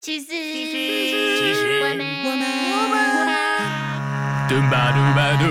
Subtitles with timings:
[0.00, 2.42] 其实，其实我们，我们。
[2.72, 5.44] 我们，嘟吧嘟吧嘟，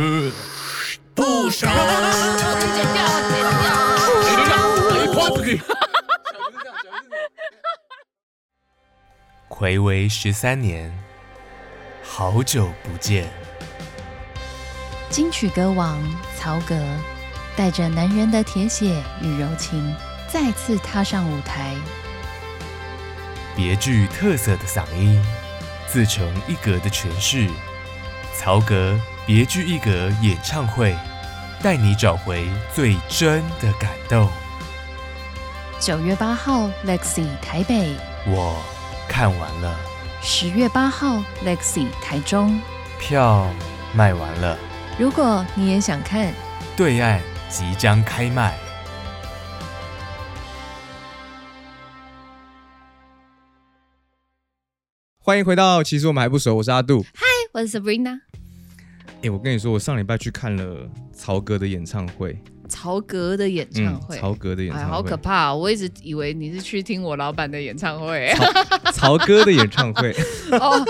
[1.14, 1.70] 不少。
[9.48, 10.92] 回违十三年，
[12.04, 13.32] 好久不见。
[15.12, 16.02] 金曲歌王
[16.40, 16.76] 曹格
[17.56, 19.96] 带着男人的铁血与柔情，
[20.28, 21.76] 再次踏上舞台。
[23.62, 25.22] 别具特色的嗓音，
[25.86, 27.50] 自成一格的诠释。
[28.34, 30.96] 曹格别具一格演唱会，
[31.62, 34.30] 带你找回最真的感动。
[35.78, 38.56] 九月八号，Lexi 台北；我
[39.10, 39.78] 看完了，
[40.22, 42.62] 十月八号，Lexi 台中。
[42.98, 43.46] 票
[43.94, 44.58] 卖完了，
[44.98, 46.34] 如果你也想看，
[46.78, 47.20] 对岸
[47.50, 48.58] 即将开卖。
[55.30, 57.06] 欢迎回到，其实我们还不熟，我是阿杜。
[57.14, 58.20] 嗨我是 Sabrina。
[59.22, 62.36] 哎、我跟你说，我上礼拜去看了曹格的演唱会，
[62.68, 65.56] 曹格的演唱会，曹格的演哎，唱会，好可怕、哦！
[65.56, 68.34] 我一直以为你是去听我老板的演唱会。
[68.92, 70.12] 曹哥的演唱会，
[70.60, 70.84] 哦，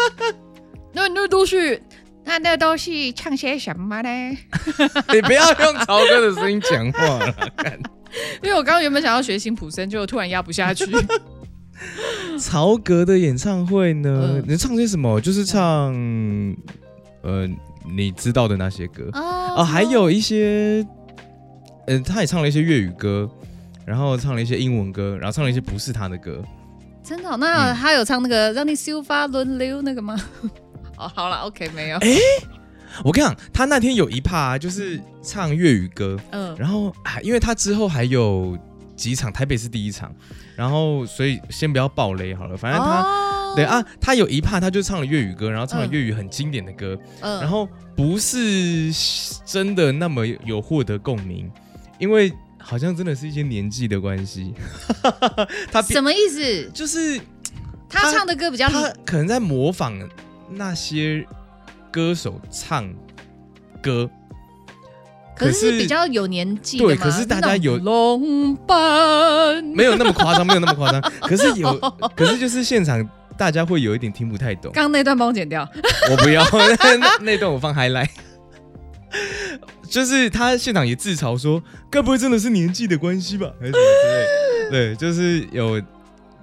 [0.93, 1.77] 那那都是，
[2.23, 4.09] 那那都是唱些什么呢？
[5.13, 7.35] 你不要用曹哥的声音讲话了。
[8.41, 10.85] 因为我刚刚原本想要学辛普森，就突然压不下去。
[12.39, 14.43] 曹格的演唱会呢嗯？
[14.47, 15.19] 你唱些什么？
[15.21, 15.93] 就是唱，
[17.21, 17.47] 呃，
[17.95, 20.85] 你知道的那些歌哦哦，还有一些，
[21.87, 23.29] 嗯，他也唱了一些粤语歌，
[23.85, 26.41] 然后唱了一些英文歌，然后唱了一些不是他的歌。
[27.03, 30.15] 真的哦、那嗯他有唱那个让你秀发轮流那个吗？
[30.97, 31.97] 哦，好了，OK，没有。
[31.97, 32.09] 哎
[33.03, 38.57] 我跟你讲，他那天有一趴就是唱粤语歌，嗯，然后啊，因为他之后还有
[38.99, 40.13] 几场，台北是第一场，
[40.55, 48.91] 然后所以先不要爆雷好了，反正他、哦对，啊，他有一趴他就唱了粤语歌，然后唱了嗯粤语很经典的歌，嗯然后不是
[49.45, 51.49] 真的那么有获得共鸣，
[51.97, 54.53] 因为好像真的是一些年纪的关系，
[55.71, 56.69] 他什么意思？
[56.73, 57.19] 就是
[57.87, 59.97] 他唱的歌比较他可能在模仿
[60.51, 61.25] 那些
[61.89, 62.87] 歌手唱
[63.81, 64.09] 歌。
[65.39, 71.01] 可是比较有年纪对可是大家有龙班没有那么夸张，没有那么夸张。
[71.21, 71.73] 可是有，
[72.15, 73.07] 可是就是现场
[73.37, 74.71] 大家会有一点听不太懂。
[74.73, 75.67] 刚刚那段帮我剪掉。
[76.11, 78.09] 我不要那那那段我放 highlight。
[79.89, 84.69] 就是他现场也自嘲说，该不会真的是年纪的关系吧，还是什么之类？
[84.69, 85.81] 对，就是有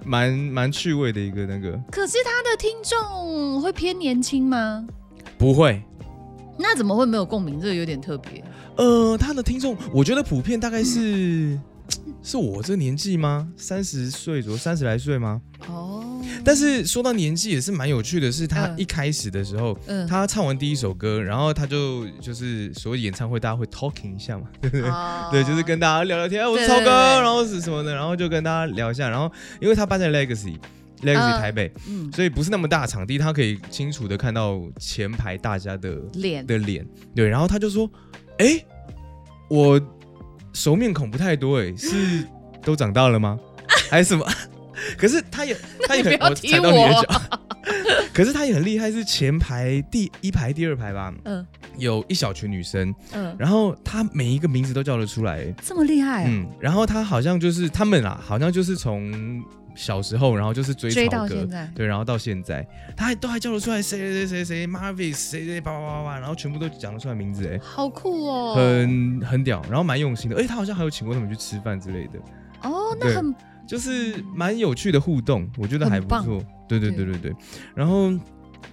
[0.03, 4.85] 蛮蛮趣味的一个那个，可是他的听众会偏年轻吗？
[5.37, 5.81] 不会。
[6.57, 7.59] 那怎么会没有共鸣？
[7.59, 8.43] 这个有点特别。
[8.75, 11.57] 呃，他的听众，我觉得普遍大概是
[12.21, 13.47] 是我这年纪吗？
[13.55, 15.41] 三十岁左右，三十来岁吗？
[15.67, 24.89] 哦，但是说到年纪也是蛮有趣的，是他嗯一开始的时候，嗯他唱完第一首歌，然后他就就是所谓演唱会，大家会 talking 一下嘛，对不对？
[24.89, 26.85] 哦对，就是跟大家聊聊天，哎我是超哥，
[27.21, 29.31] 然后是什么的，然后就跟大家聊一下，然后
[29.61, 30.57] 因为他搬在 Legacy。
[31.01, 36.85] Legacy 嗯台北，嗯所以不是那么大的场地，他可以清楚的看到前排大家的脸的脸，
[37.15, 37.89] 对，然后他就说
[38.39, 38.63] ：“哎，
[39.49, 39.79] 我
[40.53, 42.23] 熟面孔不太多，哎， 是
[42.63, 43.39] 都长大了吗？
[43.89, 44.25] 还是什么？”
[44.95, 47.39] 可是他也，他也很，踩到你的我脚。
[48.13, 51.45] 可是他也很厉害，是前排第一排、第二排吧，嗯
[51.77, 56.27] 有一小群女生，嗯，然后他每一个名字都叫得出来，哎这么厉害啊！
[56.29, 59.43] 嗯，然后他好像就是他们啊，好像就是从
[59.77, 62.67] 小时候，然后就是追追草歌到现在，对，然后到现在，
[62.97, 68.55] 他还都还叫得出来谁谁谁谁谁 Marvis 谁谁叭叭叭叭，然后全部都讲得出来名字，哎，好酷哦！
[68.55, 72.19] 很很屌，然后蛮用心的，而且他好像还有请过他们去吃饭之类的，
[72.63, 73.33] 哦，那很
[73.65, 76.43] 就是蛮有趣的互动，我觉得还不错。
[76.67, 77.35] 对对对对对，
[77.75, 78.11] 然后。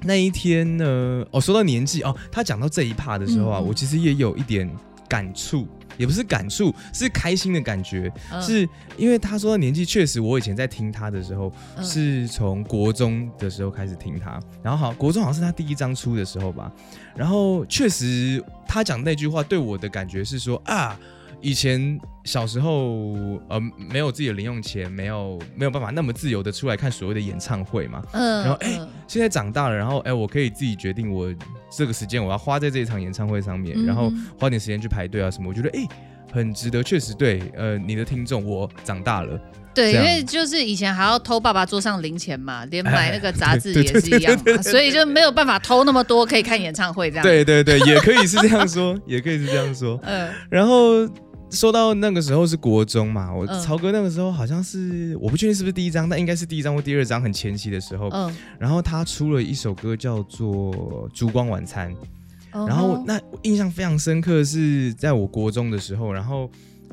[0.03, 1.25] 那一天呢？
[1.31, 4.69] 哦，说到年纪哦，他讲到这一趴的时候啊，我其实也有一点
[5.09, 5.67] 感触，
[5.97, 8.13] 也不是感触，是开心的感觉。
[8.33, 16.73] 嗯是因为他说到年纪，确实我以前在听他的时候，嗯是从国中的时候开始听他，然后好，国中好像是他第一张出的时候吧，
[17.17, 20.99] 然后确实他讲那句话对我的感觉是说啊。
[21.45, 23.05] 以前小时候，
[23.51, 28.03] 呃，没有自己的零用钱，没有没有办法那么自由的出来看所谓的演唱会嘛。
[28.13, 31.31] 嗯然后哎嗯现在长大了，然后哎，我可以自己决定我
[31.71, 34.11] 这个时间我要花在这一场演唱会上面，嗯然后
[34.41, 35.51] 花点时间去排队啊什么。
[35.51, 35.87] 我觉得哎，
[36.33, 37.43] 很值得，确实对。
[37.55, 39.39] 呃，你的听众，我长大了，
[39.75, 50.01] 对，因为就是以前还要偷爸爸桌上零钱嘛， 连买那个杂志也是一样嘛，所以就没有办法偷那么多，可以看演唱会这样。，对对对，也可以是这样说，也可以是这样说。
[50.05, 51.07] 嗯然后
[51.55, 53.61] 说到那个时候是国中嘛，我嗯。
[53.63, 58.09] 曹哥那个时候好像是我不确定是不是第一张，但应该是第一张或第二张很前期的时候。
[58.11, 60.75] 嗯，然后他出了一首歌叫做
[61.15, 61.91] 《烛光晚餐》，
[62.53, 66.51] 嗯然后那我印象非常深刻是在我国中的时候，然后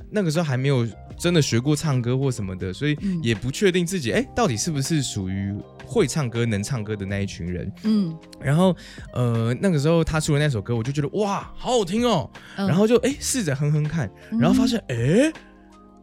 [0.09, 0.87] 那个时候还没有
[1.17, 3.19] 真的学过唱歌或什么的，所以嗯。
[3.21, 5.53] 也不确定自己哎到底是不是属于
[5.91, 7.71] 会唱歌能唱歌的那一群人。
[7.83, 8.73] 嗯，然后
[9.13, 14.09] 呃那个时候他出了那首歌，我就觉得哇好好听哦，嗯然后就哎试着哼哼看，
[14.39, 15.31] 然后发现哎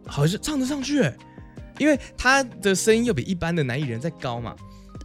[0.06, 1.17] 好像唱得上去哎。
[1.79, 4.55] 因为他的声音又比一般的男艺人再高嘛，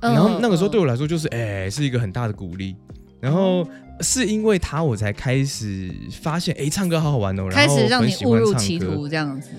[0.02, 2.76] 嗯然后那个时候对我我来说就是哎、是一个很大的鼓励。
[3.22, 3.66] 然后
[4.02, 5.90] 是因为他我才开始
[6.22, 9.50] 发现哎、唱歌好好玩哦，开始让你误入歧途这样子。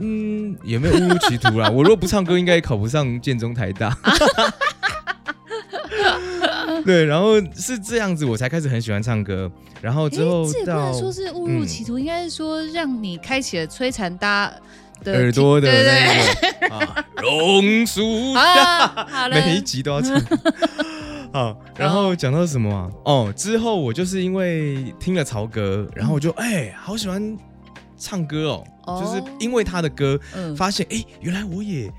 [0.00, 1.68] 嗯，也没有误入歧途啦。
[1.70, 3.96] 我如果不唱歌，应该也考不上建中台大。
[6.84, 9.50] 对，然后是这样子，我才开始很喜欢唱歌。
[9.80, 14.48] 然后之后这也不能说是误入歧途，应该是说让你开启了摧残大
[15.04, 20.20] 家耳朵的那个啊， 榕树啊，好了，每一集都要唱。
[21.32, 22.90] 好，然后讲到什么啊？
[23.04, 27.36] 哦，之后我就是因为听了曹格，然后我就哎、好喜欢
[27.98, 30.54] 唱歌哦，哦就是因为他的歌，嗯。
[30.54, 31.90] 发现哎、原来我也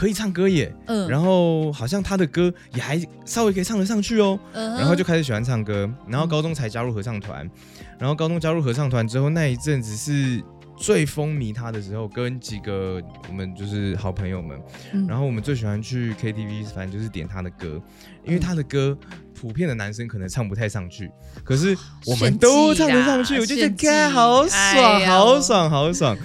[0.00, 0.74] 可以唱歌耶。
[0.86, 1.06] 嗯。
[1.10, 7.48] 然后好像他的歌也还稍微可以唱得上去哦，嗯然后就开始喜欢唱歌，然后高中才加入合唱团，
[7.98, 10.42] 然后高中加入合唱团之后那一阵子是
[10.78, 14.58] 最风靡他的时候，跟几个我们就是好朋友们，
[14.94, 15.06] 嗯。
[15.06, 17.78] 然后我们最喜欢去 KTV，反正就是点他的歌，
[18.24, 18.96] 因为他的歌
[19.38, 21.10] 普遍的男生可能唱不太上去，
[21.44, 21.76] 可是
[22.06, 26.16] 我们都唱得上去，我就觉得好爽，好爽，好爽。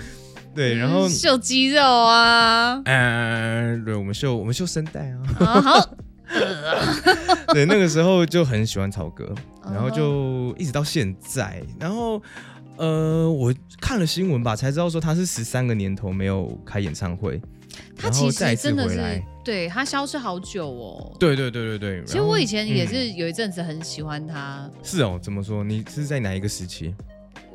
[0.55, 5.19] 对，然后嗯 秀肌肉啊，嗯，对，我们秀我们秀声带啊。
[5.39, 5.95] 啊好，
[7.53, 9.25] 对，那个时候就很喜欢曹格，
[9.61, 12.21] 哦然后就一直到现在，然后
[12.77, 17.39] 呃，我看了新闻吧，才知道说他是十三个年头没有开演唱会，
[17.97, 19.21] 他其实真的是。
[19.43, 21.15] 对他消失好久哦。
[21.19, 22.03] 对对对对对。
[22.03, 25.63] 其实我以前也嗯是有一阵子很喜欢他，是哦，怎么说？
[25.63, 26.95] 你是在哪一个时期？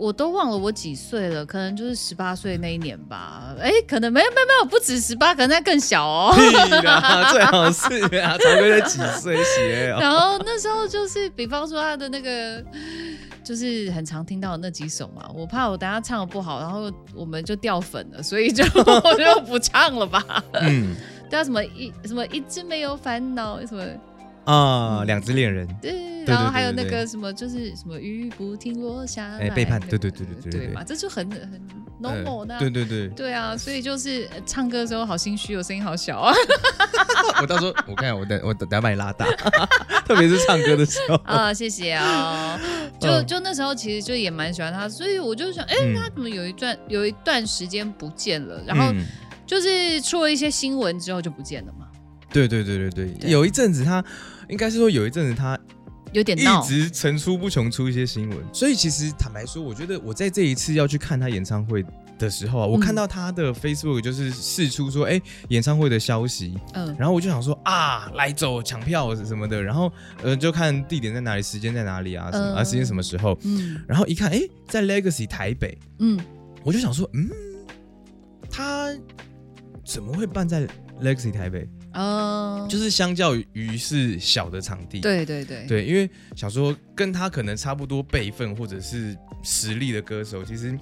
[0.01, 3.55] 我都忘了我几岁了，可能就是十八岁那一年吧。
[3.61, 6.33] 哎，可能没有没有没有，不止十八，可能再更小哦。
[7.31, 9.99] 最好是啊，曹哥才几岁写哦？
[10.01, 12.65] 然后那时候就是，比方说他的那个，
[13.45, 18.65] 就是很常听到的那几首嘛，我怕我等下唱的不好，然后我们就掉粉了，所以就
[19.05, 20.25] 我就不唱了吧。
[20.63, 20.97] 嗯
[21.29, 23.85] 对啊，什么一什么一直没有烦恼，什么
[24.45, 30.75] 啊，两只恋人，对，然后还有那个什么就是什么雨不停落下来，哎背叛那个对对对对对对对。
[30.75, 31.61] 嘛，这就很很
[32.03, 36.35] 呃 normal 的啊、对对对，对啊，所以就是呃唱歌的时候好心虚我，声音好小啊。
[37.41, 39.27] 我到时候我看我等我等等下把你拉大，
[40.07, 41.17] 特别是唱歌的时候。
[41.25, 42.59] 啊，谢谢啊。
[42.99, 43.27] 就嗯。
[43.27, 45.95] 就那时候其实就也蛮喜欢他，所以我就想，哎、嗯。
[45.95, 48.63] 他怎么有一段有一段时间不见了？
[48.67, 49.05] 然后嗯。
[49.47, 51.89] 就是出了一些新闻之后就不见了嘛，
[52.33, 53.31] 对对对对对，对。
[53.31, 54.05] 有一阵子他
[54.49, 55.59] 应该是说有一阵子他
[56.13, 56.43] 有点一。
[56.67, 61.85] 直层出不穷出一些新闻，所以其实坦白说，我觉得我在这一次要去看他演唱会
[62.19, 66.95] 的时候啊，我嗯看到他的 Facebook 就是试出说，哎、演唱会的消息，嗯。
[66.99, 69.93] 然后我就想说啊，来走抢票什么的，然后
[70.23, 73.81] 呃就看地点在哪里，时间在哪里啊，什么、啊嗯时间什么时候，嗯。
[73.89, 76.19] 然后一看，哎、在 Legacy 台北，嗯，
[76.63, 77.29] 我就想说，嗯，
[78.51, 78.93] 他
[79.85, 80.67] 怎么会办在
[81.01, 81.69] Legacy 台北？
[81.95, 90.79] 哦，就是相较于是小的场地，对对对对，因为想说跟他可能差不多辈分或者是实力的歌手，其实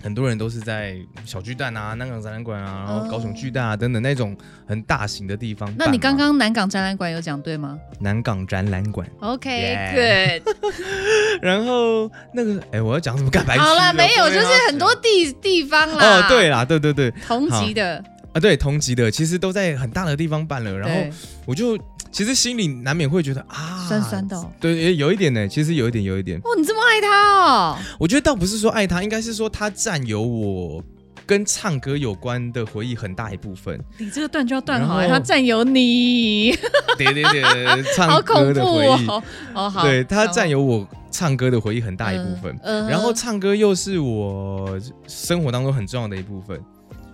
[0.00, 5.74] 很多人都是在小巨蛋啊、南港展览馆啊、然后高雄巨蛋啊等等那种很大型的地方。
[5.76, 10.56] 那你刚刚南港展览馆有讲对吗南港展览馆，？OK，good。
[11.42, 13.56] 然后那个哎，我要讲什么干白？
[13.56, 16.20] 好了，没有，就是很多地地方啦。
[16.20, 21.16] 哦，对，啦，对对对同级的，啊，对同级的其实都在很大的地方办了，然后
[21.46, 21.78] 我就
[22.10, 24.50] 其实心里难免会觉得啊，酸酸的哦。
[24.60, 26.38] 对，也有一点呢，其实有一点，有一点。
[26.38, 27.78] 哦，你这么爱他哦？
[27.98, 30.82] 我觉得倒不是说爱他，应该是说他占有我
[31.26, 33.78] 跟唱歌有关的回忆很大一部分。
[33.98, 36.52] 你这个断就要断好欸，然后他占有你，
[36.96, 39.22] 对对对，唱歌的回忆，哦。
[39.54, 42.52] 哦，好，对他占有我唱歌的回忆很大一部分。
[42.62, 46.58] 嗯嗯然后唱歌又是我生活当中很重要的一部分，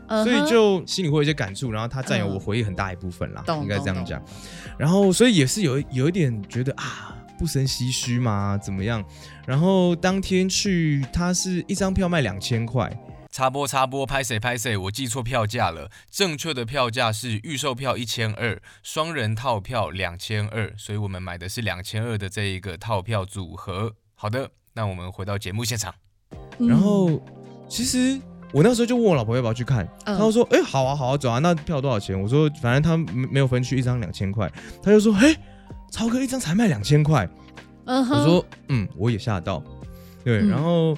[0.08, 1.70] 嗯所以就心里会有一些感触。
[1.70, 4.22] 然后他占有我嗯回忆很大一部分啦，懂应该这样讲。
[4.78, 9.04] 然后所以也是有有一点觉得啊，不生唏嘘嘛，怎么样？
[9.46, 12.90] 然后当天去，他是一张票卖两千块，
[13.30, 15.90] 插播插播，拍谁拍谁，我记错票价了。
[16.10, 23.94] 正确的票价是预售票一千二，双人套票两千二，所以我们买的是两千二的这一个套票组合。
[24.14, 25.94] 好的，那我们回到节目现场。
[26.58, 27.20] 嗯然后
[27.68, 28.20] 其实
[28.54, 32.18] 我那时候就问我老婆要不要去看，嗯她就说：“哎、好啊，好啊，走啊。”那票多少钱？
[32.18, 34.48] 我说：“反正他没没有分区，一张两千块。”
[34.80, 35.36] 她就说：“嘿，
[35.90, 37.28] 超哥一张才卖两千块。”
[37.84, 39.60] 我说：“嗯，我也吓到。”
[40.24, 40.96] 对，嗯然后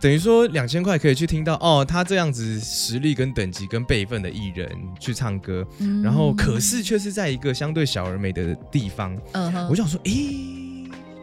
[0.00, 4.68] 等于说两千块可以去听到哦，他这样子实力跟等级跟辈分的艺人
[4.98, 9.14] 去唱歌，嗯然后可是却是在一个相对小而美的地方，
[9.68, 10.10] 我就想说，诶，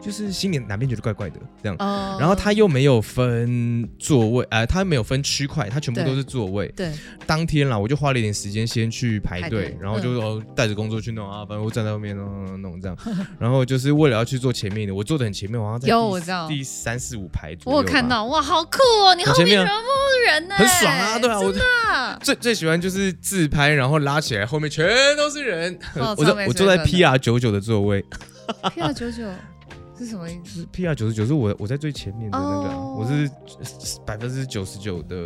[0.00, 1.76] 就是心里哪边觉得怪怪的这样。
[1.78, 2.16] 哦。
[2.18, 6.68] 然后他又没有分座位，呃，他没有分区块，他全部都是座位。
[6.76, 6.92] 对，
[7.26, 12.96] 当天啦，我就花了一点时间先去排队排队，然后就、哦带着工作去弄啊，反正我站在后面弄弄弄弄这样，
[13.38, 16.48] 然后就是为了要去坐前面的，我坐的很前面，我好像在第有我知道。
[16.48, 19.14] 第三四五排左右我有看，到，哇，好酷哦！
[19.14, 21.52] 你后面全部人呢，很爽啊，对啊，我
[22.24, 25.78] 最最喜欢就是自拍，然后拉起来，后面全都是人。
[25.94, 28.04] 哦 我坐我坐在 PR 九九的座位。
[28.74, 29.24] P R 九九
[30.04, 30.60] 是什么意思？
[30.60, 32.96] 是，PR 九十九是我我在最前面的那个啊，哦。
[32.98, 33.30] 我是
[34.06, 35.16] 百分之九十九的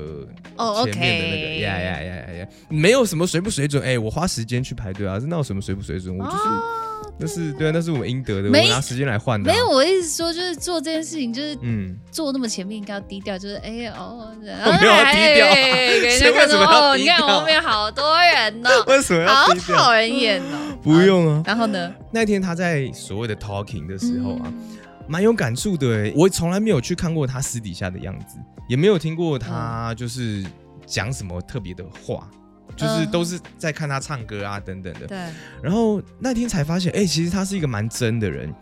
[0.56, 6.16] 哦前面的那个，OK，呀呀呀呀呀，没有什么水不水准，哎，我花时间去排队啊，这哪有什么水不水准？
[6.16, 9.54] 我就是哦，那是对啊，那是我们应得的，我没拿时间来换的啊。
[9.54, 19.76] 没有，我意思说就是做这件事情，就是嗯，做那么前面应该要低调，就是哎呀哦，我没有要低调哎给人家谁 为什么要哦，你看低调后面好多人哦， 为什么要好低调？
[19.76, 20.76] 讨人厌哦。
[20.82, 21.42] 不用啊。
[21.46, 21.94] 然后呢？
[22.12, 26.12] 那天他在所谓的 talking 的时候啊，嗯蛮有感触的欸。
[26.16, 30.42] 我从来没有去看过他私底下的样子，也没有听过他就是
[30.86, 32.28] 讲什么特别的话，
[32.76, 35.06] 就是嗯都是在看他唱歌啊等等的。
[35.06, 35.18] 对，
[35.62, 38.52] 然后那天才发现，哎、其实他是一个蛮真的人，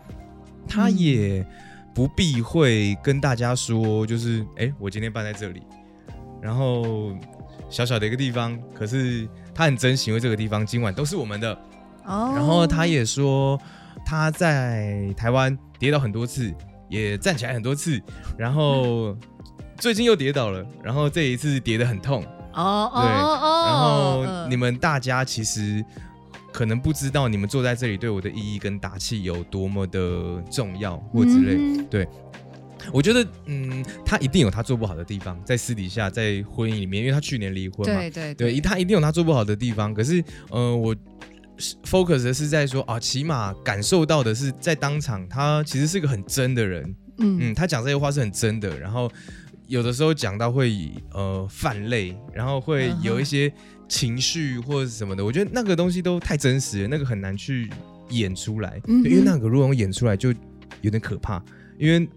[0.67, 1.45] 他嗯也
[1.93, 5.61] 不避讳跟大家说，就是哎、我今天办在这里，
[6.41, 7.13] 然后
[7.69, 11.53] 小小的一个地方，可是他很珍惜，因为这个地方今晚都是我们的。
[12.05, 13.57] 哦然后他也说
[14.05, 16.53] 他在台湾跌倒很多次，
[16.89, 18.01] 也站起来很多次，
[18.37, 19.15] 然后
[19.79, 22.25] 最近又跌倒了，然后这一次跌得很痛。
[22.53, 25.83] 哦哦对哦，然后嗯你们大家其实
[26.51, 31.55] 可能不知道，你们坐在这里对我的意义跟打气有多么的重要或之类。
[31.57, 32.07] 嗯
[32.91, 39.93] 我觉得，嗯，他一定有他做不好的地方，在私底下，在婚姻里面，因为他去年离婚嘛，对对对，他一定有他做不好的地方。
[39.93, 40.93] 可是，呃，我
[41.57, 46.83] 是 focus 的是在说啊，起码感受到的是在当场，他其实是个很真的人。
[47.19, 49.09] 嗯嗯，他讲这些话是很真的，然后
[49.67, 53.51] 有的时候讲到会呃泛泪，然后会有一些
[53.87, 57.69] 情绪或者什么的，我觉得那个东西都太真实了，那个很难去
[58.09, 60.33] 演出来，嗯因为那个如果演出来就
[60.81, 61.41] 有点可怕，
[61.77, 62.07] 因为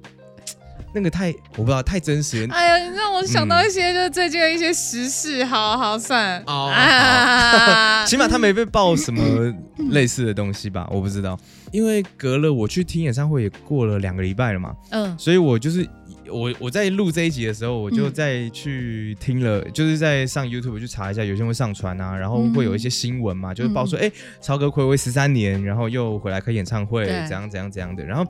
[0.93, 2.55] 那个太我不知道太真实了。
[2.55, 8.05] 哎呀，你让我想到嗯一些就是最近的一些时事，好好算哦啊。
[8.07, 9.53] 起码他没被爆什么
[9.91, 11.39] 类似的东西吧，我不知道，
[11.73, 15.17] 因为隔了我去听演唱会也过了两个礼拜了嘛，嗯。
[15.19, 15.87] 所以我就是
[16.31, 28.05] 我我在录这一集的时候，我就嗯再去听了，就是在上 YouTube 去查一下，有些人会上传啊，然后会有一些新闻嘛，就是报说，哎、超哥暌违十三年，然后又回来开演唱会，怎样怎样怎样的。
[28.05, 28.25] 然后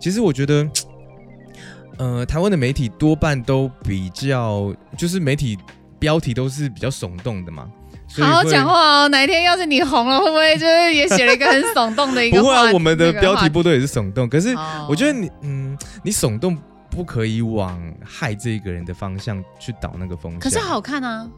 [0.00, 0.68] 其实我觉得，
[1.98, 5.56] 呃，台湾的媒体多半都比较，就是媒体
[5.98, 7.70] 标题都是比较耸动的嘛。
[8.18, 9.08] 好好讲话哦。
[9.08, 14.28] 哪一天要是你红了，会不会就是也写了一个很耸动的一个 不会啊？，我们的标题不都也是耸动？
[14.28, 16.58] 可是哦我觉得你，嗯，你耸动
[16.90, 20.40] 不可以往害这个人的方向去导那个风向。
[20.40, 21.28] 可是，好看啊，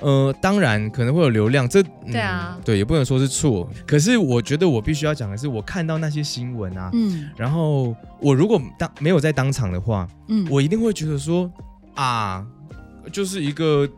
[0.00, 3.68] 呃，当然可能会有流量，这、嗯对啊对，也不能说是错。
[3.86, 11.50] 可是我觉得我必须要讲的是，我看到那些新闻啊，嗯然后我如果当没有在当场的话，嗯，我一定会觉得说
[11.94, 12.46] 啊，
[13.10, 13.88] 就是一个。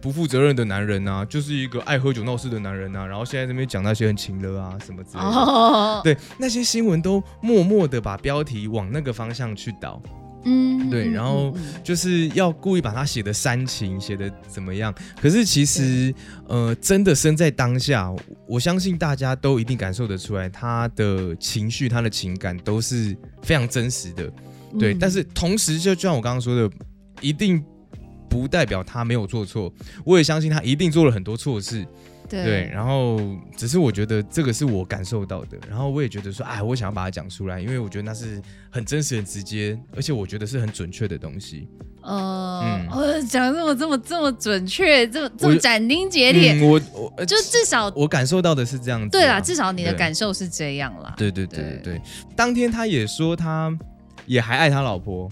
[0.00, 10.02] 不负责任的男人啊，就是一个爱喝酒闹事的男人啊，然后现在这边讲那些很情的啊什么之类的，哦，对，那些新闻都默默的把标题往那个方向去导，
[10.44, 14.92] 嗯嗯对然后就是要故意把它写的煽情，写的怎么样？
[15.20, 16.12] 可是其实，
[16.48, 18.12] 呃，真的身在当下，
[18.48, 24.30] 我相信大家都一定感受得出来，他的情绪、他的情感都是非常真实的。
[24.78, 24.98] 对，嗯。
[24.98, 26.70] 但是同时，就就像我刚刚说的，
[27.20, 27.62] 一定
[28.32, 29.70] 不代表他没有做错，
[30.06, 31.86] 我也相信他一定做了很多错事。
[32.28, 33.20] 对，对然后
[33.58, 41.68] 只是我觉得这个是我感受到的，然后我也觉得说，哎，我想要把它讲出来，因为我觉得那是很真实、很直接，而且我觉得是很准确的东西。
[42.00, 49.10] 呃嗯，我，讲得这么这么这么准确，这么这么斩钉截铁，嗯，我我呃就至少我感受到的是这样子啊。
[49.10, 51.12] 对啦，至少你的感受是这样啦。
[51.18, 52.00] 对对对对。
[52.34, 53.70] 当天他也说他
[54.24, 55.30] 也还爱他老婆，哦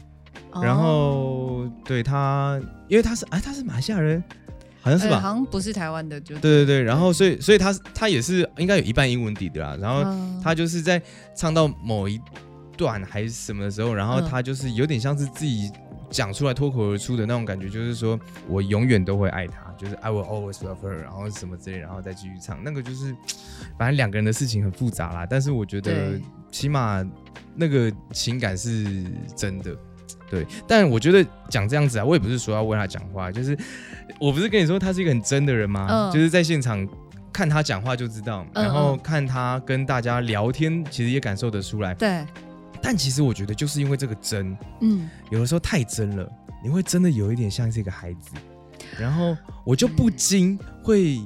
[0.63, 4.23] 然后对他，因为他是哎他是马来西亚人，
[4.81, 5.21] 好像是呃吧？
[5.21, 6.65] 好像不是台湾的，就对。
[6.65, 10.41] 对对，然后所以所以他他也是应该有一半英文底的啦，然后嗯。
[10.43, 11.01] 他就是在
[11.37, 12.21] 唱到某一
[12.77, 14.29] 段还是什么的时候，然后嗯。
[14.29, 15.71] 他就是有点像是自己
[16.09, 23.15] 讲出来脱口而出的那种感觉，就是说我永远都会爱他，就是 I will always love her，然后什么之类，然后再继续唱，那个就是
[23.79, 26.19] 反正两个人的事情很复杂啦，但是我觉得
[26.51, 27.07] 起码
[27.55, 29.05] 那个情感是
[29.37, 29.77] 真的。
[30.31, 33.59] 对，但我觉得讲这样子啊，我也不是说要为他讲话，就是
[34.21, 35.89] 我不是跟你说他是一个很真的人吗？
[35.91, 36.89] 嗯就是在现场
[37.33, 41.93] 看他讲话就知道，嗯然后嗯看他跟大家聊天，其实也感受得出来。
[41.95, 42.25] 对，
[42.81, 46.27] 但其实我觉得就是因为这个真，嗯，有的时候太真了，
[46.63, 48.31] 你会真的有一点像是一个孩子，
[48.99, 51.21] 然后我就不禁会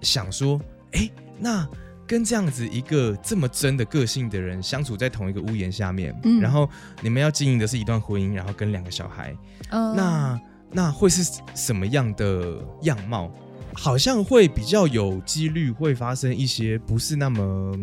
[0.00, 0.60] 想说，
[0.92, 1.08] 哎，
[1.38, 1.66] 那
[2.12, 6.42] 跟这样子一个这么真的个性的人相处在同一个屋檐下面，嗯。
[6.42, 6.68] 然后
[7.00, 9.34] 你们要经营的是一段婚姻，然后跟两个小孩，
[9.70, 9.96] 嗯。
[9.96, 10.40] 那
[10.70, 13.32] 那会是什么样的样貌？
[13.72, 17.74] 好像会比较有几率会发生一些不是那么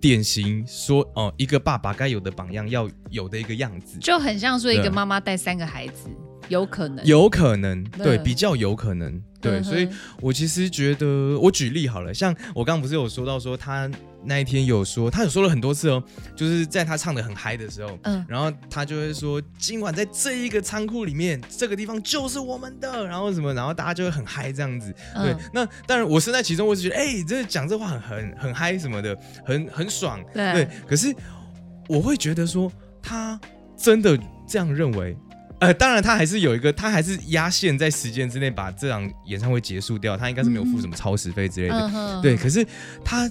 [0.00, 6.08] 典型说哦、一个爸爸该有的榜样要有的一个样子，就很像说一个妈妈带三个孩子，
[6.48, 7.06] 有可能。
[7.06, 8.18] 有可能对对。
[8.18, 9.88] 比较有可能对，所以
[10.20, 13.90] 我其实觉得我举例好了，像我刚刚不是有说到说他
[14.22, 16.02] 那一天有说他有说了很多次哦，
[16.36, 24.92] 就是在他唱的很嗨的时候，嗯然后他就会说，今晚在这一个仓库里面，这个地方就是我们的，然后什么，然后大家就会很嗨这样子。
[25.14, 30.22] 对嗯，那当然我身在其中，我是觉得，哎、这讲这话很很很嗨什么的，很很爽。
[30.34, 31.14] 对对，可是
[31.88, 32.70] 我会觉得说，
[33.02, 33.40] 他
[33.76, 35.16] 真的这样认为。
[35.60, 41.90] 呃，当然，他还是有一个，他还是压线在时间之内把这场演唱会结束掉，他应该是没有付什么超时费之类的。
[41.94, 42.66] 嗯对，可是
[43.04, 43.30] 他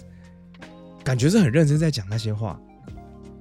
[1.03, 2.59] 感觉是很认真在讲那些话，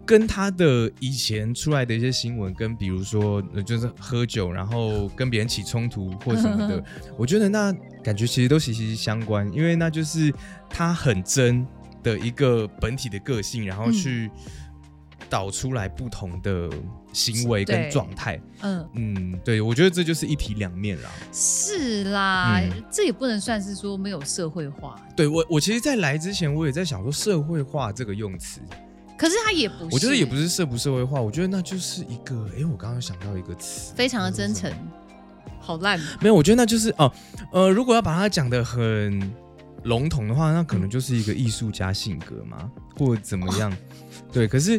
[0.06, 6.82] 跟他的以前出来的一些新闻，跟比如说呃就是喝酒，然后跟别人起冲突或什么的，
[7.16, 10.32] 我觉得那感觉其实都息息相关，因为那就是
[10.70, 11.66] 他很真
[12.02, 13.92] 的一个本体的个性，然后嗯。
[13.92, 14.30] 去
[15.30, 16.70] 导出来不同的
[17.12, 17.90] 行为跟对。
[17.90, 18.40] 状态。
[18.62, 18.88] 嗯。
[18.94, 21.10] 嗯，对，我觉得这就是一体两面啦。
[21.32, 22.82] 是啦，嗯。
[22.90, 28.60] 这也不能算是说没有社会化，对我，我其实，在来之前，我也在想说社会化这个用词。
[29.16, 34.72] 可是他也不是，我觉得也不是社不社会化，我觉得那就是一个，哎，我刚刚想到一个词，非常的真诚，
[35.60, 37.12] 好烂，没有，我觉得那就是哦，
[37.52, 39.20] 呃，如果要把它讲的很
[39.84, 43.72] 笼统的话，那可能就是一个艺术家性格嘛，或者怎么样。
[44.30, 44.78] 对，可是，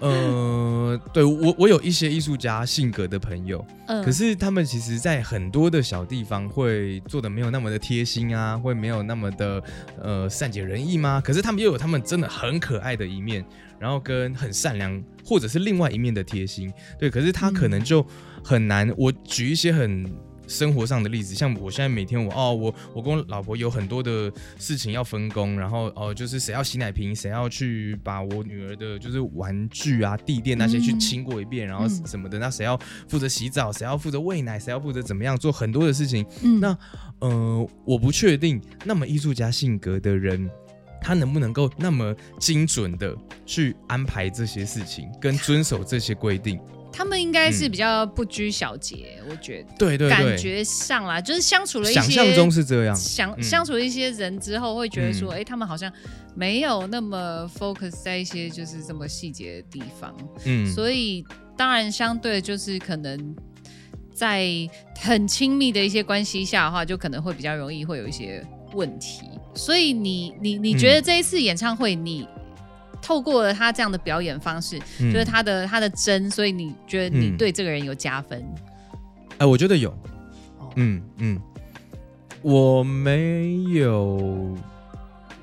[0.00, 9.62] 呃，对我我有一些艺术家性格的朋友，嗯，可是他们其实，在很多的小地方会做的没有那么的贴心啊，会没有那么的
[10.02, 11.18] 呃善解人意吗？
[11.24, 13.42] 可是他们又有他们真的很可爱的一面，
[13.78, 16.70] 然后跟很善良，或者是另外一面的贴心。
[16.98, 18.04] 对，可是他可能就
[18.44, 18.92] 很难。
[18.98, 20.04] 我举一些很
[20.50, 32.76] 生活上的例子，像我现在每天我哦，我我跟我老婆有很多的事情要分工，然后哦，就是谁要洗奶瓶，谁要去把我女儿的就是玩具啊、地垫那些去嗯清过一遍，然后嗯什么的，那谁要
[33.08, 36.26] 负责洗澡，谁要负责喂奶，谁要负责怎么样做很多的事情。
[36.42, 36.76] 嗯那
[37.20, 40.50] 呃，我不确定那么艺术家性格的人。
[41.02, 46.60] 他能不能够那么精准的去安排这些事情，跟遵守这些规定？
[46.92, 52.94] 他们应该是嗯比较不拘小节，我觉得对对对，感觉上啦，就是相处了一些想象中是这样。
[52.96, 55.90] 相嗯相处了一些人之后，会觉得说，嗯哎、他们好像
[56.34, 61.24] 没有那么 focus 在一些就是这么细节的地方，嗯，所以
[61.56, 63.34] 当然相对就是可能
[64.12, 64.48] 在
[65.00, 69.22] 很亲密的一些关系下的话，就可能会比较容易会有一些问题。
[69.54, 72.28] 所以你你你觉得这一次演唱会你？
[73.10, 75.12] 透过了他这样的表演方式，嗯。
[75.12, 78.40] 就是他的他的真，所以你觉得你嗯对这个人有加分？
[79.38, 79.90] 哎、我觉得有。
[80.60, 81.40] 哦，嗯嗯，
[82.40, 84.56] 我没有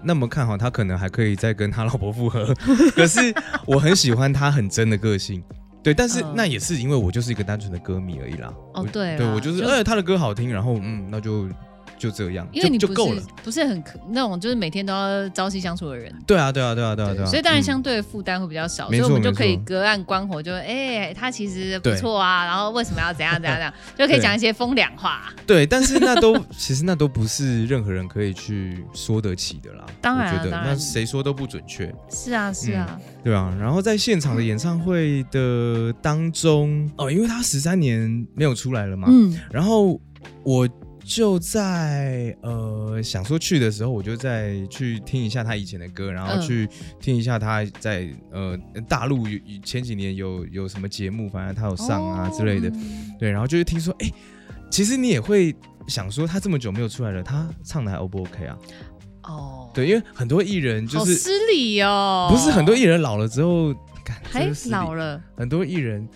[0.01, 2.53] 那么看好他，可能还可以再跟他老婆复合。
[2.95, 5.43] 可是我很喜欢他很真的个性，
[5.83, 6.33] 对，但是嗯。
[6.37, 8.53] 那也是因为我就是一个单纯的歌迷而已啦。
[8.75, 11.49] 哦对对我就是，就哎、他的歌好听，然后嗯，那就
[11.97, 13.21] 就这样，因为你不就是够了。
[13.43, 17.25] 不是很可那种就是每天都要朝夕相处的人，对啊，对啊，对啊，对啊，对啊。
[17.27, 25.33] 所以当然嗯相对的负担会比较少，所以我们就可以隔岸观火，就哎、他其实不错啊，然后为什么要怎样怎样怎样， 就可以讲一些风凉话。
[25.45, 29.85] 对，但是那都其实那都不是任何人可以去说得起的啦。
[30.01, 31.93] 当然啊我觉得当然那谁说都不准确。
[32.09, 39.99] 是啊，是啊，对啊，然后在现场的演唱会的当中，哦，因为他十三年没有出来了嘛，嗯然后
[40.43, 40.67] 我
[41.07, 46.41] 就在呃想说去的时候，我就再去听一下他以前的歌，然后嗯。
[46.41, 46.67] 去
[46.99, 48.57] 听一下他在呃
[48.89, 54.11] 大陆有前几年有有什么节目，反正他有上啊之类的，嗯对，然后就是听说，哎，
[54.69, 55.55] 其实你也会
[55.87, 58.57] 想说，他这么久没有出来了，他唱的还 O 不 OK 啊？
[59.23, 66.07] 哦，对，因为很多艺人就是失礼哦，不是很多艺人老了之后，干还老了，很多艺人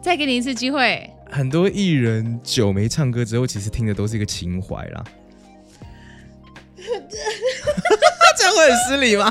[0.00, 5.04] 再给你一次机会，很多艺人久没唱歌之后，其实听的都是一个情怀啦。
[8.38, 9.28] 这样会很失礼吗？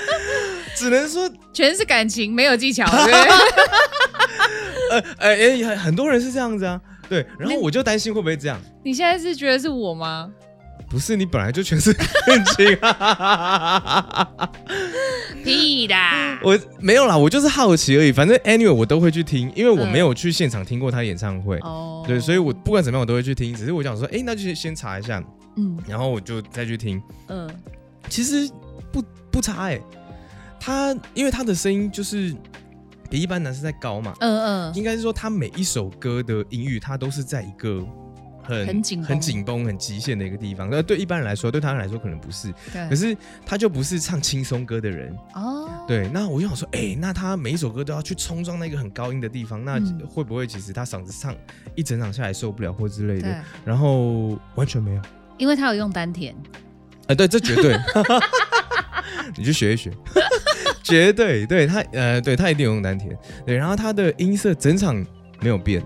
[0.76, 3.12] 只能说，全是感情，没有技巧，对？
[4.90, 6.80] 呃呃，诶很很多人是这样子啊。
[7.08, 8.60] 对，然后我就担心会不会这样？
[8.84, 10.30] 你现在是觉得是我吗？
[10.88, 12.06] 不是，你本来就全是感
[12.56, 14.28] 情啊。
[15.44, 15.94] 屁的，
[16.42, 18.10] 我没有啦，我就是好奇而已。
[18.10, 21.58] 反正 anyway 我都会去听，因为我没有去现场听过他演唱会。
[21.58, 23.54] 哦，对，所以我不管怎么样我都会去听。
[23.54, 25.22] 只是我想说，哎，那就先先查一下，
[25.56, 27.00] 嗯然后我就再去听。
[27.28, 27.48] 嗯
[28.08, 28.50] 其实
[28.92, 29.80] 不不差哎、
[30.58, 32.34] 他因为他的声音就是
[33.10, 37.84] 比一般男生在高嘛，嗯嗯，应该是说他每一首歌的音域，他都是在一个
[38.46, 39.08] 很很紧绷。
[39.08, 40.68] 很紧绷、很极限的一个地方。
[40.70, 42.88] 那对一般人来说，对他人来说可能不是，对。
[42.88, 45.14] 可是他就不是唱轻松歌的人。
[45.34, 50.00] 哦，对，那我就想说，哎、那他每一首歌都要去冲撞那个很高音的地方，那嗯。
[50.08, 51.34] 会不会其实他嗓子唱
[51.74, 53.30] 一整场下来受不了或之类对。
[53.30, 55.02] 的？，然后完全没有。
[55.36, 56.34] 因为他有用丹田，
[57.08, 57.76] 哎、对，这绝对，
[59.36, 59.92] 你去学一学，
[60.82, 64.94] 绝对，对他，呃，对他一定有用丹田，对，然后他的音色整场
[65.42, 65.84] 没有变，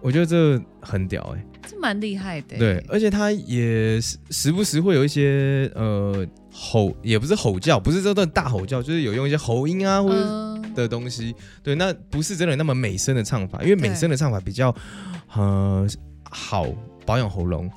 [0.00, 2.56] 我觉得这很屌哎、这蛮厉害的。
[2.56, 14.74] 对，而且他也时时不时会有一些呃吼，也不是吼叫，不是这段大吼叫，就是有用一些喉音啊或者嗯，的东西，对，那不是真的那么美声的唱法，因为美声的唱法比较
[15.34, 15.86] 呃
[16.30, 16.66] 好
[17.04, 17.70] 保养喉咙。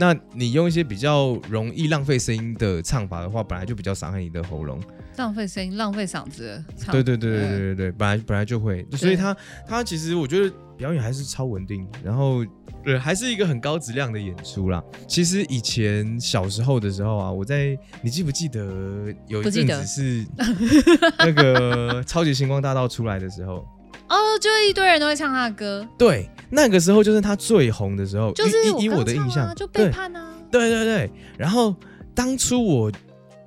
[0.00, 4.80] 那你用一些比较容易浪费声音的唱法的话，本来就比较伤害你的喉咙。
[5.16, 6.92] 浪费声音，浪费嗓子的唱。
[6.92, 12.46] 对对对对对嗯对对，本来本来就会，所以他他其实我觉得表演还是超稳定，然后
[12.82, 14.82] 对，还是一个很高质量的演出啦。
[15.06, 20.26] 其实以前小时候的时候啊，我在你记不记得有一阵子是
[21.18, 23.66] 那个超级星光大道出来的时候，
[24.08, 30.32] 哦，就一堆人都会唱他的歌，对，那个时候就是他最红的时候，就是以我的印象，啊就背叛啊。
[30.50, 31.10] 对对对。
[31.36, 31.74] 然后
[32.14, 32.92] 当初我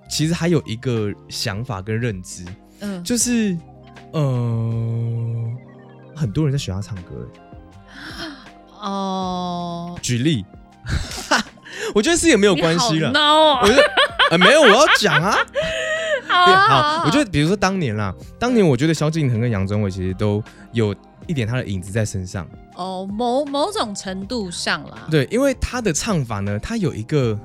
[0.08, 2.46] 其实还有一个想法跟认知，
[2.82, 3.58] 嗯，就是
[4.12, 5.50] 呃，
[6.16, 7.28] 很多人在学他唱歌。
[8.82, 10.44] 哦，举例，
[11.94, 13.10] 我觉得是也没有关系了。
[13.10, 13.84] 你好我 no 觉得
[14.32, 15.38] 呃没有，我要讲啊。
[16.28, 20.42] 好对啊好，我觉得比如说当年啦，当年我觉得萧敬腾跟杨宗纬其实都
[20.72, 20.96] 有
[21.28, 22.48] 一点他的影子在身上。
[22.76, 27.38] 哦，某某种程度上啦，对，因为他的唱法呢，他有一个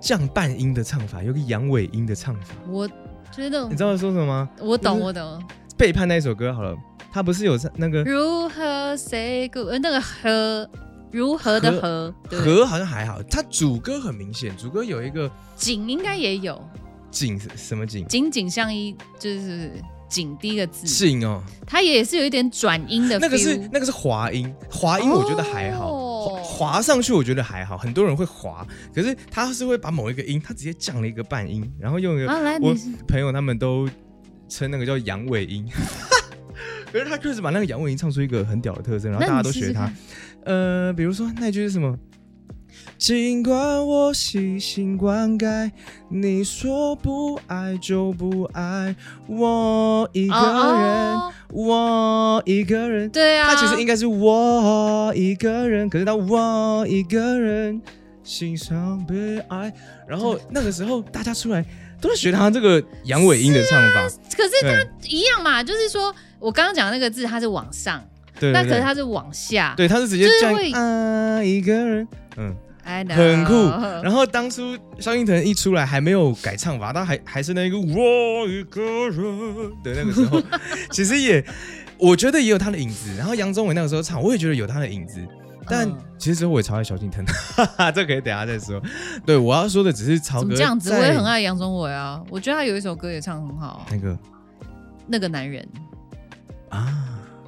[0.00, 2.54] 降半音的唱法，有个阳尾音的唱法。
[2.66, 2.88] 我
[3.30, 4.48] 觉得你知道我说什么吗？
[4.58, 5.44] 我懂，就是我懂。
[5.76, 6.74] 背叛那一首歌好了，
[7.14, 9.68] 他不是有唱那个如何 say good？
[9.68, 10.68] 呃那个和
[11.12, 12.40] 如何的和，对。
[12.40, 16.60] 和好像还好，他主歌很明显，主歌有一个景应该也有，
[17.12, 18.04] 景什么景？
[18.08, 19.70] 景景相依就是
[20.08, 32.74] 景第一个字，景哦，它也是有一点转音的那个是那个是滑音，滑音我觉得还好，哦滑滑上去我觉得还好，很多人会滑，可是他是会把某一个音，他直接降了一个半音，然后用一个、啊，我
[33.06, 33.88] 朋友他们都
[34.48, 35.64] 称那个叫阳尾音，
[36.94, 39.98] 可是他确实把那个阳尾音唱出一个很屌的特征，然后大家都学他试试。
[40.44, 41.98] 呃，比如说那句是什么？
[42.96, 45.72] 尽管我细心灌溉，
[46.08, 48.94] 你说不爱就不爱，
[49.26, 53.10] 我一个人，哦我一个人。
[53.10, 57.82] 对啊，他其实应该是我一个人，可是他我一个人
[58.22, 59.74] 欣赏被爱，
[60.06, 61.64] 然后那个时候大家出来
[62.00, 68.04] 都是学他这个阳尾音的唱法，可是他一样嘛，就是说我刚刚讲的那个字，它是往上，
[68.52, 72.54] 那可是它是往下，对他是直接这样就是会啊一个人，嗯，
[72.84, 73.52] 哎，很酷。
[73.54, 80.42] 然然后当初萧敬腾一出来还没有改唱法，他还还是那个我一个人的那个时候，
[80.92, 81.42] 其实也
[81.96, 83.14] 我觉得也有他的影子。
[83.16, 85.26] 然后杨宗纬那个时候唱，我也觉得有他的影子。
[85.66, 85.96] 但嗯。
[86.18, 88.80] 其实我也超爱萧敬腾，哈哈，这可以等一下再说。
[89.26, 90.90] 对我要说的只是曹格怎么这样子？
[90.90, 94.18] 我在也很爱杨宗纬啊，我觉得他有一首歌也唱得很好啊，那个？
[95.06, 95.66] 那个男人，
[96.74, 96.92] 啊，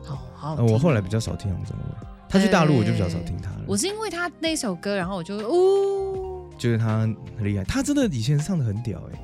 [0.04, 0.54] 好好。
[0.64, 3.60] 我后来比较少听杨宗纬，他去大陆我就比较少听他了。
[3.66, 9.18] 我是因为他那首歌，然后我就哦，觉得他很厉害，他真的以前唱的很屌哎、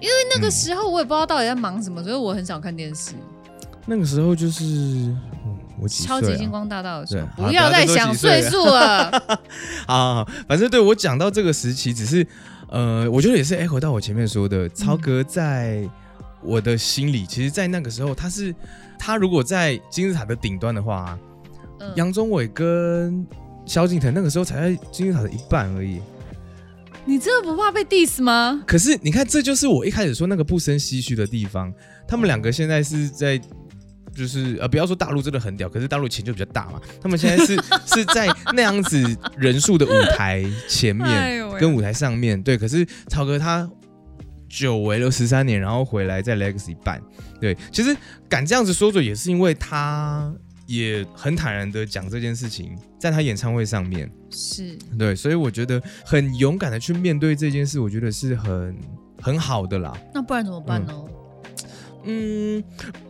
[0.00, 3.12] 因为那个嗯时候我也不知道到底在忙什么，所以我很少看电视。
[3.86, 5.88] 那个时候就是，嗯，我啊？
[5.88, 9.10] 超级星光大道的时候，不要再想岁数了。
[9.86, 12.26] 好好好，反正对我讲到这个时期，只是
[12.70, 15.86] 呃，我觉得也是 echo 到我前面说的，超哥在
[16.44, 18.54] 我的心里，其实，在那个时候，他是
[18.98, 21.18] 他如果在金字塔的顶端的话，
[21.80, 23.26] 嗯杨宗纬跟
[23.66, 26.00] 萧敬腾那个时候才在金字塔的一半而已。
[27.06, 28.62] 你真的不怕被 diss 吗？
[28.66, 31.72] 可是你看，这就是我一开始说那个不生唏嘘的地方。
[32.08, 33.38] 他们两个现在是在
[34.14, 36.80] 就是呃，不要说大陆真的很屌，可是大陆钱就比较大嘛。
[37.02, 39.04] 他们现在是 是在那样子
[39.36, 42.56] 人数的舞台前面哎跟舞台上面，对。
[42.56, 43.68] 可是曹哥他
[44.56, 47.02] 久违了十三年，然后回来在 Legacy 办，
[47.40, 47.56] 对。
[47.72, 47.96] 其实
[48.28, 50.32] 敢这样子说着，也是因为他
[50.66, 55.16] 也很坦然的讲这件事情，在他演唱会上面，是对。
[55.16, 58.76] 所以我觉得很勇敢的去面对这件事，我觉得是很
[59.20, 59.92] 很好的啦。
[60.14, 61.04] 那不然怎么办呢？
[62.04, 62.62] 嗯，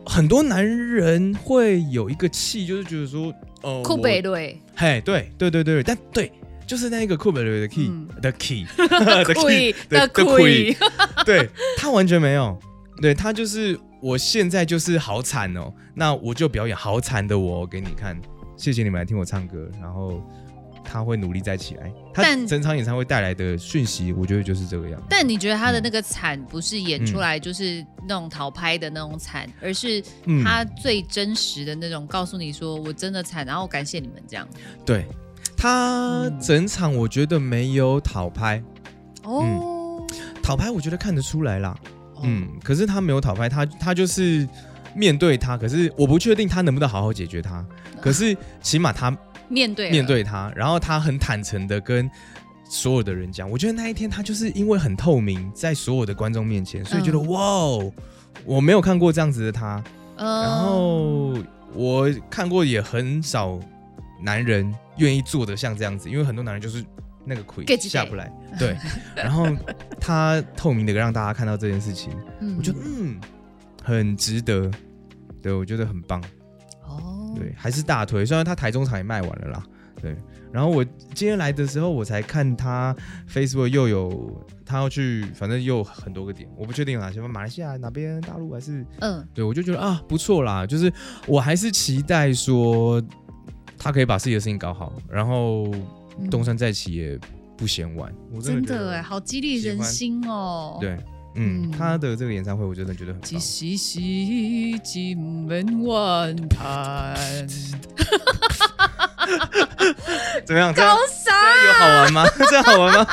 [0.05, 3.31] 很多男人会有一个气，就是觉得说，
[3.61, 6.31] 哦、酷北对，我，嘿，对对对对，但对，
[6.67, 10.75] 就是那一个酷北雷的 key 嗯的 key 的 key 的的 key
[11.25, 12.57] 对他完全没有，
[13.01, 18.19] 对他就是我现在就是好惨哦，那我就表演好惨的我给你看，
[18.57, 20.21] 谢谢你们来听我唱歌，然后
[20.83, 25.07] 他会努力再起来，他但整场演唱会带来的讯息，我觉得就是这个样子。
[25.09, 34.47] 但你觉得他的那个惨不是演出来就是那种逃拍的那种惨，而是嗯他最真实的那种告诉你说我真的惨，然后感谢你们这样。
[34.85, 35.05] 对
[35.57, 38.61] 他嗯整场我觉得没有讨拍，
[39.23, 40.05] 哦，
[40.43, 41.75] 讨拍我觉得看得出来啦，
[42.23, 44.47] 嗯，嗯，可是他没有讨拍，他他就是
[44.93, 47.65] 面对他，可是我不确定他能不能好好解决他，
[48.01, 49.15] 可是起码他
[49.47, 52.09] 面对面，对他，然后他很坦诚的跟
[52.67, 57.27] 所有的人讲，我觉得那一天他就是因为很透明，在所有的观众面前，所以觉得、嗯。
[57.29, 57.93] 哇哦，
[58.43, 59.83] 我没有看过这样子的他，
[60.17, 60.41] 嗯。
[60.41, 61.33] 然后
[61.73, 63.59] 我看过也很少
[64.21, 66.83] 男人愿意做的像这样子，因为很多男人就是
[67.25, 68.77] 那个亏下不来，对，
[69.15, 69.47] 然后
[69.99, 72.55] 他透明的让大家看到这件事情，嗯。
[72.57, 73.19] 我觉得嗯
[73.83, 74.71] 很值得，
[75.41, 76.21] 对我觉得很棒，
[76.87, 79.63] 哦，对，还是大腿，虽然他台中场也卖完了啦，
[80.01, 80.15] 对，
[80.51, 82.95] 然后我今天来的时候，我才看他
[83.31, 90.91] Facebook 又有他要去，反正又很多个点，我不确定有哪些，马来西亚哪边、大陆还是嗯，对，我就觉得啊，不错啦，就是
[91.27, 93.01] 我还是期待说
[93.85, 95.67] 他可以把自己的事情搞好，然后
[96.19, 97.19] 嗯东山再起也
[97.55, 98.11] 不嫌晚。
[98.33, 100.97] 我真的哎，好激励人心哦。，对，
[101.35, 103.39] 嗯，嗯他的这个演唱会我真的觉得很棒只。
[103.39, 103.99] 是是
[104.83, 105.15] 金
[105.47, 107.15] 门湾畔，
[110.45, 110.73] 怎么样？
[110.73, 112.25] 这样高这样有好玩吗？
[112.49, 113.05] 这样好玩吗？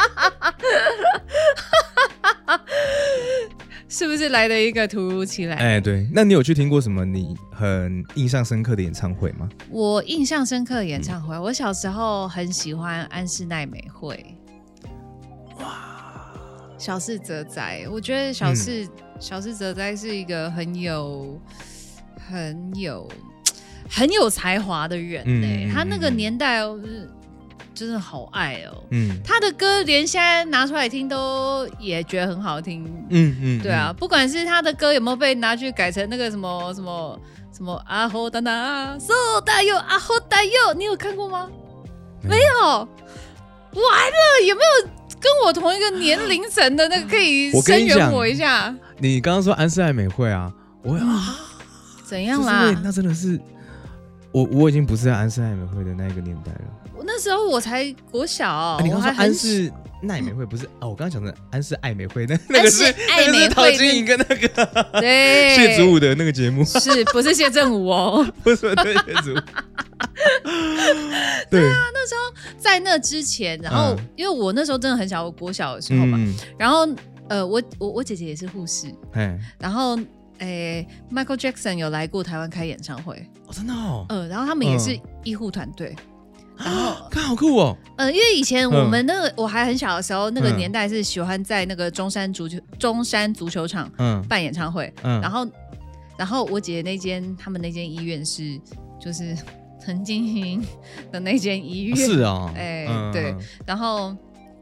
[3.93, 5.55] 是不是来的一个突如其来？
[5.57, 9.47] 哎，对，那你有去听过什么你很印象深刻的演唱会吗？
[9.69, 14.35] 我印象深刻的演唱会，我小时候很喜欢安室奈美惠。
[15.59, 16.33] 哇，
[16.79, 18.89] 小室哲哉，我觉得小室、
[19.21, 21.39] 小室哲哉是一个很有
[22.17, 23.07] 很有
[23.91, 27.11] 很有才华的人呢、嗯嗯嗯他那个嗯年代哦，就是
[27.87, 28.85] 真的好爱哦。
[28.91, 32.85] 嗯他的歌连现在拿出来听都也觉得很好听。
[33.11, 37.19] 嗯嗯，对啊，不管是他的歌有没有被拿去改成那个什么什么
[37.57, 39.13] 什么阿吼达达 so
[39.45, 41.49] 大佑阿吼大佑，你有看过吗？
[42.23, 42.87] 嗯，没有，完
[43.75, 44.91] 了，有没有
[45.21, 48.75] 跟我同一个年龄层的那个可以声援我一下？
[48.99, 51.37] 你刚刚说安室爱美惠啊，我啊，
[52.05, 52.75] 怎样啦？
[52.83, 53.41] 那真的是
[54.31, 56.61] 我我已经不是在安室奈美惠的那一个年代了。
[57.03, 59.69] 我那时候我才国小，啊你刚刚说安室
[60.03, 60.67] 奈美惠不是？
[60.79, 60.91] 哦？
[60.91, 62.93] 我刚刚讲的安室爱美惠，那那个是
[63.51, 64.49] 陶晶莹跟那个
[65.01, 65.53] 对。
[65.59, 68.25] 谢祖武的那个节目，是不是谢振武哦？
[68.45, 69.41] 不是对谢祖武。
[71.51, 71.69] 对，
[72.57, 74.09] 在那之前，然后、嗯。
[74.17, 76.89] 因为我那时候真的很小，我国小的时候嘛，嗯，然后
[77.29, 79.99] 呃，我我我姐姐也是护士，哎，然后
[80.39, 83.17] 诶，Michael Jackson 有来过台湾开演唱会，
[83.49, 85.97] 哦，真的哦，呃，然后他们也是医护团队，
[86.59, 88.73] 然后看好酷哦，呃，因为以前嗯。
[88.73, 94.23] 我们那个、我还很小的时候，那个嗯年代是喜欢在那个中山足球中山足球场嗯。
[94.29, 95.47] 办演唱会，嗯，然后
[96.17, 98.61] 然后我姐那间他们那间医院是
[99.01, 99.37] 就是
[99.85, 100.65] 陈金英
[101.11, 103.13] 的那间医院，是哦， 哎嗯。
[103.13, 103.35] 对，
[103.67, 104.15] 然后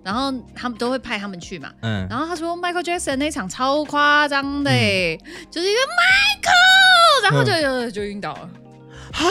[0.03, 5.19] 然后他们都会派他们去嘛，嗯，然后他说 Michael Jackson 那场超夸张的、欸，
[5.51, 7.93] 就是一个 Michael，然后就、嗯。
[7.93, 8.51] 就晕倒了。
[9.13, 9.27] 哈，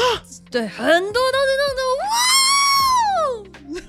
[0.52, 2.06] 对，很多都是那种哇，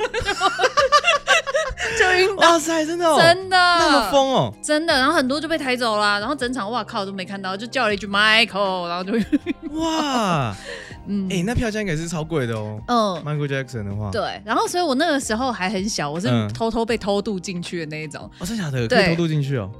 [1.99, 3.57] 就晕倒，哇塞，真的哦，真的。
[3.57, 9.13] 那么疯哦，真的，然后很多就被抬走了，然后整场哇靠都没看到，就叫了一句 Michael，然后就
[9.79, 10.55] 哇，
[11.09, 11.29] 嗯。
[11.31, 13.23] 哎，那票价应该是超贵的哦嗯。
[13.25, 16.49] ，Michael Jackson 的话，对，然后所以我那个时候还很小，我是嗯。
[16.53, 18.31] 偷偷被偷渡进去的那一种。
[18.39, 18.83] 哦，真的假的？
[18.83, 19.07] 可对。
[19.07, 19.71] 以偷渡进去哦，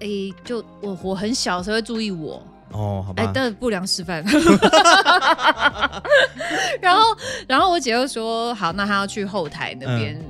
[0.00, 4.24] 诶，就我我很小的时候会注意我，哦，好哎，吧，的不良示范。
[6.80, 7.02] 然后，
[7.48, 10.20] 然后我姐又说，好，那她要去后台那边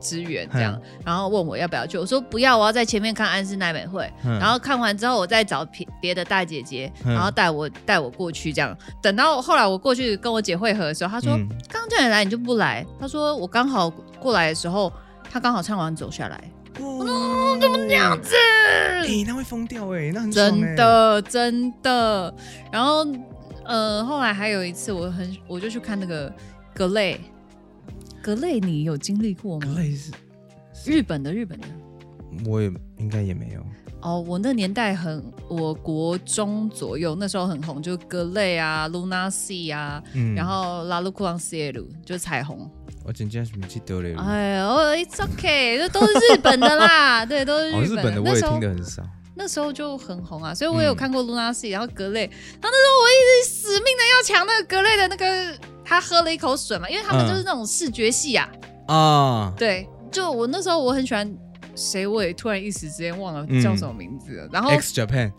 [0.00, 4.38] 支援这样，然后问我要不要去，我说不要，我要在前面看安室奈美惠，嗯。
[4.38, 7.12] 然后看完之后我再找别别的大姐姐，嗯。
[7.14, 8.76] 然后带我带我过去这样。
[9.02, 14.92] 等到后来我过去跟我姐会合的时候，她说嗯刚叫你来你就不来，她说我刚好过来的时候，
[15.30, 16.42] 她刚好唱完走下来，
[16.78, 18.34] 哦，怎么这样子？
[18.34, 22.34] 哎，那会疯掉哎，那很真，的真的。
[22.70, 23.06] 然后
[23.64, 26.32] 呃，后来还有一次，我很我就去看那个
[26.74, 27.20] 格雷，
[28.22, 29.66] 格雷你有经历过吗？
[29.66, 30.12] 格雷是，
[30.86, 31.66] 日本的日本的。
[32.46, 33.60] 我也应该也没有。
[34.02, 42.70] 哦，我那年代很，我国中左右那时候很红，就格雷啊、Luna Sea 啊，嗯然后拉鲁库朗 C L 就是彩虹。
[43.10, 44.14] 我真正是不记得嘞。
[44.16, 49.02] 哎呦，It's okay，这都是日本的啦， 对，都是哦，日日本本的我也那时候听得很少。
[49.34, 58.48] 那时候就很红啊，所以我有嗯看过 Luna 然后格雷，然后那时候我一直死命的要抢那个格雷的那个，他喝了一口水嘛，因为他们嗯就是那种视觉系啊，
[58.86, 61.28] 啊，对，就我那时候我很喜欢
[61.74, 63.60] 谁，我也突然一时之间忘了嗯。
[63.60, 65.32] 叫什么名字了，然后 X Japan，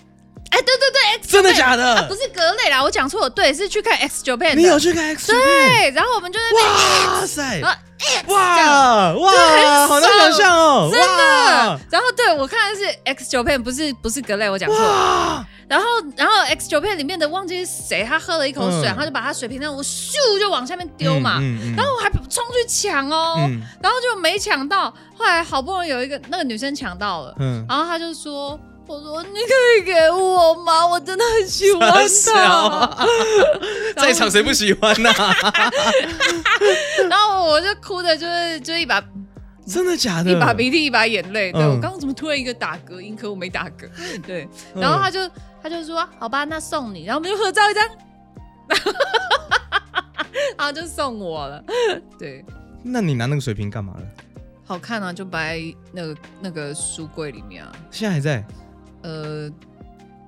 [0.52, 2.08] 哎，对对对，X 真的假的？
[2.08, 5.38] 不是格雷啦，我讲错了，对，是去看 X Japan 的，你有去看 X Japan？
[5.38, 7.62] 对，然后我们就在那边哇塞！
[7.62, 7.78] 啊
[8.28, 10.90] 哇哇，好难想象哦！
[10.92, 15.46] 真的，然后对我看的是 X Japan，不是不是格雷，我讲错。
[15.70, 15.86] 然后，
[16.18, 18.84] 然后 X 九片里面的忘记是谁，他喝了一口水，嗯。
[18.86, 21.40] 然后就把他水瓶那样我咻就往下面丢嘛，
[21.78, 23.62] 然后我还冲去抢哦，嗯。
[23.82, 28.60] 然后就没抢到，后来好不容易有一个那个女生抢到了，嗯，然后她就说。
[28.92, 30.86] 我说：“你可以给我吗？
[30.86, 32.96] 我真的很喜欢傻他。
[32.96, 32.98] 笑
[34.04, 35.10] 在场谁不喜欢呐？
[37.10, 39.02] 然后我就哭的，就是就一把
[39.66, 40.32] 真的假的？
[40.32, 41.52] 一把鼻涕一把眼泪。
[41.52, 43.16] 对、嗯我刚刚怎么突然一个打嗝音？
[43.16, 43.88] 可我没打嗝。
[44.28, 45.20] 对，嗯然后他就
[45.64, 47.06] 他就说：好吧，那送你。
[47.06, 47.88] 然后我们就合照一张，
[50.58, 51.64] 然后就送我了。
[52.20, 52.44] 对，
[52.84, 54.02] 那你拿那个水瓶干嘛了？
[54.66, 57.72] 好看啊，就摆在那个那个书柜里面啊。
[57.92, 58.44] 现在还在？
[59.04, 59.50] 呃，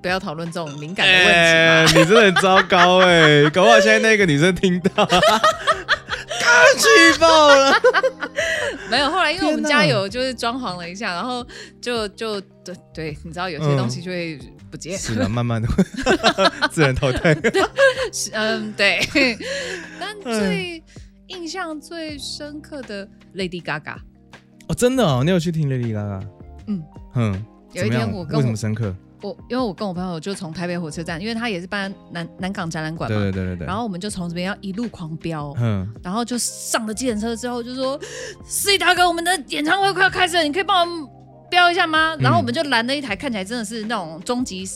[0.01, 3.49] 不要讨论这种敏感的问题你真的很糟糕哎！
[3.51, 5.19] 搞不好现在那个女生听到， 刚
[6.77, 7.73] 气爆了。
[8.89, 11.45] 没有，后来因为我们家有就是装潢了一下，然后
[11.81, 14.37] 就就对对，你知道有些东西就会
[14.69, 14.97] 不见。
[14.97, 15.67] 是的，慢慢的
[16.71, 17.33] 自然淘汰。
[18.11, 18.99] 是嗯，对。
[19.99, 20.83] 但最
[21.27, 23.95] 印象最深刻的 Lady Gaga，
[24.67, 26.21] 哦，真的哦，你有去听 Lady Gaga？
[26.67, 26.83] 嗯
[27.15, 28.95] 嗯，有一天我跟我为什么深刻？
[29.21, 33.67] 我因为我跟我朋友就从台北火车站，因为他也是办南南港展览馆嘛，对对对对对。
[33.67, 37.99] 然后我们就从这边要一路狂飙，嗯，然后就上了计程车之后就说
[38.45, 41.07] ：“司机大哥，我们的演唱会快要开始了，你可以帮我们
[41.49, 44.69] 飙一下吗？”然后我们就拦了一台看起来真的是那种终极。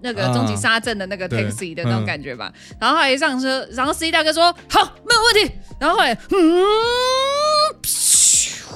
[0.00, 6.64] 那个啊终极杀阵的那个 taxi 的那种嗯感觉吧，然后后来一上车，然后司机大哥说好没有问题，然后后来嗯，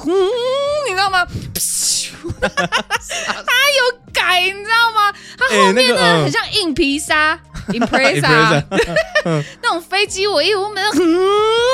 [0.05, 0.11] 嗯，
[0.89, 1.25] 你知道吗？
[2.13, 5.13] 噗他有改，你知道吗？
[5.39, 8.65] 他后面呢很嗯像硬皮沙 impresa Impreza
[9.63, 11.19] 那种飞机我一，我每次 嗯，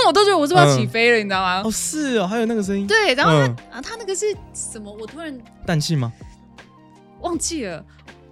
[0.07, 1.62] 我都觉得我是不是要起飞了，你知道吗？
[1.64, 3.57] 哦，是哦，还有那个声音，对，然后他、嗯。
[3.72, 4.94] 啊，他那个是什么？
[5.01, 6.12] 我突然氮气吗？
[7.20, 7.83] 忘记了，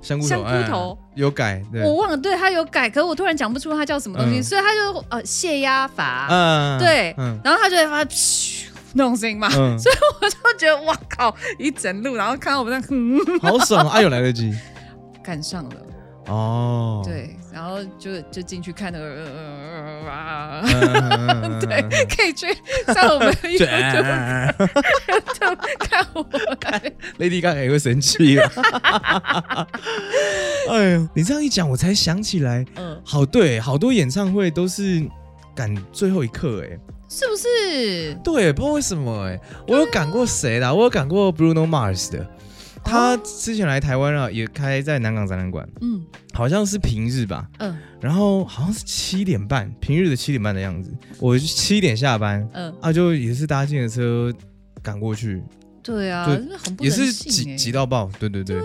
[0.02, 0.98] 香菇头，香菇头。
[1.02, 4.42] 哎有改，对，我忘了，对他有改，可是我突然讲不出他叫什么东西，嗯。
[4.42, 7.40] 所以他就呃泄压阀，嗯，对，嗯。
[7.42, 13.98] 然后他就会发噗那种声音嘛，嗯，所以我就觉得哇靠，一整路，然后看到我们在嗯，好爽啊！
[13.98, 14.52] 啊有来得及
[15.22, 15.76] 赶上了，
[16.26, 20.62] 哦，对，然后就就进去看那个呃啊。
[20.64, 22.46] 嗯，嗯，嗯对，可以去
[22.92, 25.40] 上我们的 YouTube 对就
[25.78, 26.40] 看我们。
[27.18, 28.50] ，Lady Gaga 也会生气了。
[30.70, 35.04] 哎呦，你这样一讲，我才想起来，嗯，好对，好多演唱会都是
[35.54, 38.14] 赶最后一刻，哎，是不是？
[38.24, 40.72] 对，不知道为什么，哎，我有赶过谁啦？
[40.72, 42.28] 我有赶过 Bruno Mars 的，
[42.84, 46.04] 他之前来台湾了，也开在南港展览馆，嗯。
[46.34, 47.74] 好像是平日吧，嗯。
[47.98, 54.30] 然后好像是七点半，平日的七点半的样子，我七点下班嗯，啊，就也是搭计程车
[54.82, 55.42] 赶过去，
[55.82, 57.56] 对啊，就很不也是能信挤欸。
[57.56, 58.60] 挤到爆，对对对，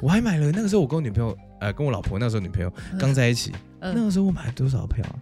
[0.00, 2.98] 我还买了那个时候我跟我女朋友，呃，跟我老婆那时候女朋友嗯。
[2.98, 5.18] 刚在一起，那嗯，个时候我买了多少票啊？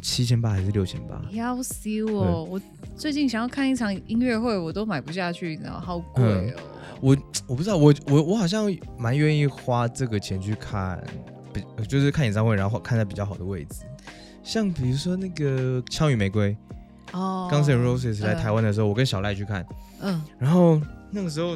[0.00, 1.22] 七千八还是六千八？
[1.30, 2.44] 要死我！
[2.44, 2.60] 我
[2.96, 6.60] 最近想要看一场音乐会，我都买不下去，你知道，好贵嗯哦。
[7.00, 7.16] 我
[7.46, 11.02] 我不知道，我我我好像蛮愿意花这个钱去看，
[11.52, 13.84] 比就是看演唱会，然后看在比较好的位置。
[14.42, 16.56] 像比如说那个《枪与玫瑰》
[17.18, 19.64] 哦 Guns N' Roses 来嗯台湾的时候，我跟小赖去看，
[20.00, 21.54] 嗯然后那个时候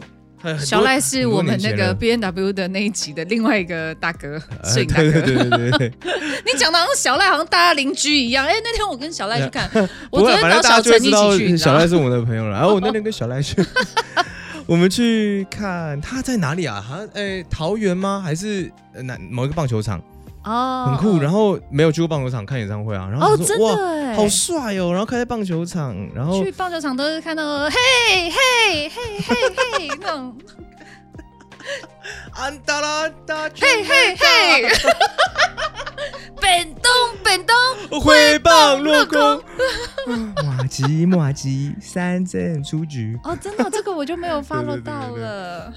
[0.58, 5.10] 小赖是我们那个 B N W 的那一集的另外一个大哥，呃摄影大哥。
[5.12, 5.92] 对对对对
[6.44, 8.46] 你讲的好像小赖好像大家邻居一样。
[8.46, 9.68] 哎，那天我跟小赖去看，
[10.10, 11.56] 我昨天找小陈一起去？
[11.56, 12.50] 小赖是我的朋友了。
[12.58, 13.64] 然 后我那天跟小赖去，
[14.66, 16.80] 我们去看他在哪里啊？
[16.80, 18.20] 好像哎桃园吗？
[18.24, 20.02] 还是呃哪某一个棒球场？
[20.44, 21.18] 哦很酷。
[21.20, 24.90] 然后后没有去过棒球场看演唱会啊，然后哇，好帅哦！
[24.90, 27.70] 然后开在棒球场，然后去棒球场都是看到嘿
[28.30, 29.34] 嘿嘿嘿
[29.78, 30.36] 嘿那种
[32.34, 34.68] 安达拉达，嘿嘿嘿，
[36.40, 36.90] 本东
[37.22, 39.42] 本东，挥棒落空，
[40.44, 43.18] 马吉马吉三振出局。
[43.24, 45.64] 哦，真的这个我就没有 对 follow 对到对了。
[45.64, 45.72] 啊，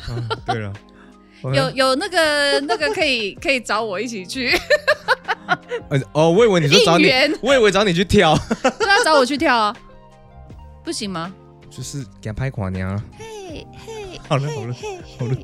[0.46, 0.97] 对了，我
[1.44, 4.52] 有有那个 那个可以可以找我一起去，
[5.90, 7.10] 呃 哦，我以为你说找你
[7.42, 9.76] 我以为找你去跳， 对啊，找我去跳啊，
[10.84, 11.34] 不行吗？
[11.70, 13.02] 就是给他拍垮你啊。
[13.18, 14.74] 嘿嘿，好了好了
[15.20, 15.36] 好了，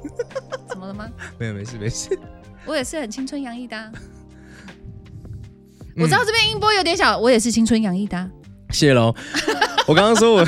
[0.67, 1.07] 怎么了吗？
[1.37, 2.17] 没有没事没事。
[2.65, 4.01] 我也是很青春洋溢的啊、嗯。
[6.01, 8.27] 我知道这边音波有点小，我也是青春洋溢的啊、
[8.71, 9.13] 谢喽。
[9.85, 10.45] 我刚刚说我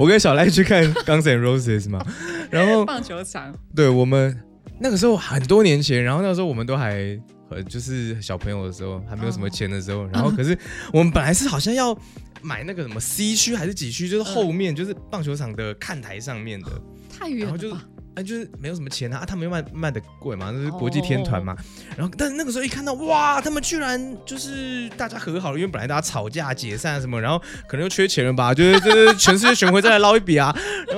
[0.00, 2.04] 我跟小赖去看 Guns N' Roses 嘛，
[2.50, 4.36] 然后棒球场，对我们
[4.78, 7.18] 那个时候很多年前，然后那个时候我们都还
[7.50, 10.56] 呃就是小朋友的时候，还没有什么钱的时候，然后可是
[10.92, 11.96] 我们本来是好像要
[12.42, 16.70] 买那个什么 C 区还是几区，就是后面就是棒球场的看台上面的，
[17.08, 17.80] 太远然后就是哎？
[18.16, 21.54] 啊，就是没有什么钱啊，啊他们又卖卖的贵嘛，那是国际天团嘛。
[21.98, 30.50] 然后，但是那个时候一看到，哇，他们居然就是大家和好了，因为本来大家吵架解散啊什么，然后可能又缺钱了吧，就是就是全世界巡回再来捞一笔啊。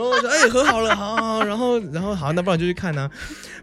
[0.40, 3.10] 然后说，哎、和好了，好好好，然后然后好，那不然就去看啊。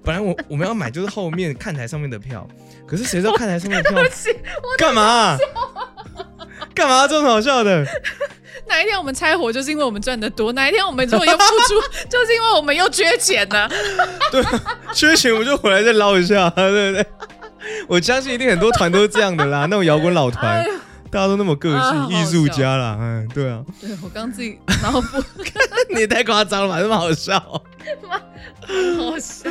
[0.03, 2.47] 本来我我们要买就是后面看台上面的票，
[2.87, 4.01] 可是谁知道看台上面的票
[4.77, 5.37] 干嘛啊、
[6.73, 7.85] 干嘛这么好笑的？
[8.67, 13.69] 哪一天我们拆伙，就是因为我们赚的多；哪一天我们如果又付出， 就是因为我们又缺钱呢？
[14.31, 14.43] 对。
[14.93, 17.05] 缺钱我就回来再捞一下，对不对？
[17.87, 20.63] 我相信一定很多团都是这样的啦，那种摇滚老团，
[21.09, 25.23] 大家都那么个性，艺术家啦，嗯，对啊，对我刚自己脑补，
[25.93, 27.39] 你也太夸张了吧，这么好笑。
[27.39, 29.49] 好笑，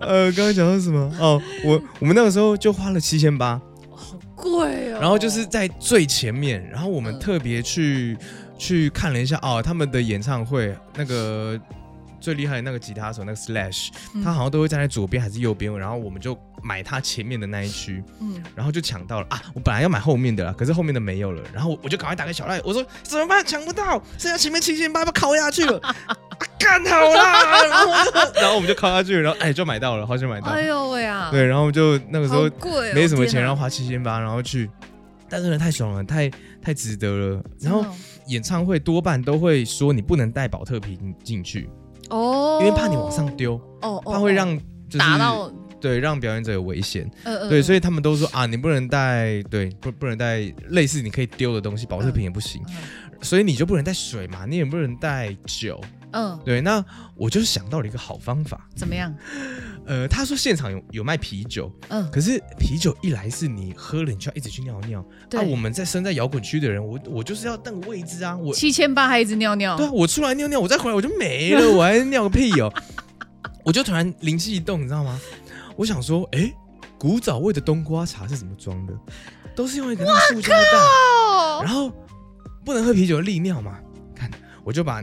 [0.00, 1.12] 呃，刚刚讲到什么？
[1.18, 3.60] 哦，我我们那个时候就花了七千八，
[3.94, 4.98] 好贵哦。
[5.00, 8.16] 然后就是在最前面，然后我们嗯特别去、
[8.56, 11.58] 去看了一下哦，他们的演唱会那个。
[12.20, 18.02] 最厉害的那个吉他手，那个 Slash，、嗯他好像都会站在左边还是右边，然后我们就买他前面的那一区。
[18.20, 19.42] 嗯，然后就抢到了啊！
[19.54, 23.44] 我本来要买后面的啦，可是后面的没有了，然后我就赶快打给小赖，我说怎么办？
[23.44, 25.96] 抢不到，剩下前面七千八要敲下去了， 啊
[26.58, 27.64] 干好啦！
[28.34, 30.48] 然后我们就敲下去，然后哎就买到了，好想买到。
[30.48, 34.70] 哎呦喂啊，对，然后就那个时候贵哦，没什么钱，然后花七千八，然后去，
[35.28, 36.30] 但是呢太爽了，太
[36.62, 37.42] 太值得了。
[37.60, 37.84] 然后
[38.26, 41.68] 演唱会多半都会说你不能带保特瓶进去，
[42.10, 44.56] 哦，因为怕你往上丢，哦，哦怕会让
[44.88, 45.50] 就是打到，
[45.80, 47.10] 对让表演者有危险。
[47.24, 52.62] 呃对，所以以他们都说啊，你不能带，对，不不能带类似你可以丢的东西，保特瓶也不行，
[53.22, 55.80] 所以你就不能带水嘛，你也不能带酒。
[56.12, 56.84] 嗯，对，那
[57.14, 59.14] 我就想到了一个好方法，怎么样？
[59.86, 72.72] 呃，他说现场有有卖啤酒，嗯，可是啤酒一来是你喝了你就要一直去尿尿，对啊，我们在身在摇滚区的人，我我就是要那个位置啊，我七千八还一直尿尿，对啊，我出来尿尿，我再回来我就没了， 我还尿个屁哦！
[73.64, 75.20] 我就突然灵机一动，你知道吗？
[75.76, 76.52] 我想说，哎，
[76.98, 78.94] 古早味的冬瓜茶是怎么装的？
[79.56, 81.92] 都是用一个那个塑胶袋，哦，然后
[82.64, 83.78] 不能喝啤酒利尿嘛。
[84.14, 84.30] 看，
[84.64, 85.02] 我就把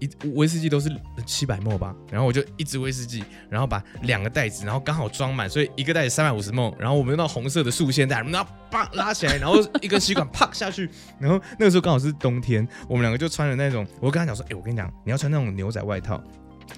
[0.00, 0.90] 一威士忌都是
[1.26, 10.88] 七百沫吧，然后我就一支威士忌，然后把两个袋子，然后刚好装满，所以一个袋子三百五十沫，然后我们用到红色的束线带，然后叭拉起来，然后一根吸管啪下去，
[11.18, 16.22] 然后那个时候刚好是冬天，我们两个就穿了那种，我跟他讲说，哎、我跟你讲，你要穿那种牛仔外套。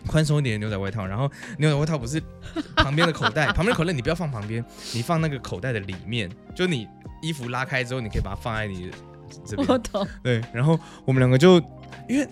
[0.06, 2.22] 宽松一点的牛仔外套，然后牛仔外套不是
[2.76, 4.64] 旁边的口袋， 旁边的口袋你不要放旁边，
[4.94, 6.86] 你放那个口袋的里面，就你
[7.20, 8.88] 衣服拉开之后，你可以把它放在你
[9.44, 9.68] 这边。
[9.68, 11.60] 我懂，对，然后我们两个就
[12.08, 12.26] 因为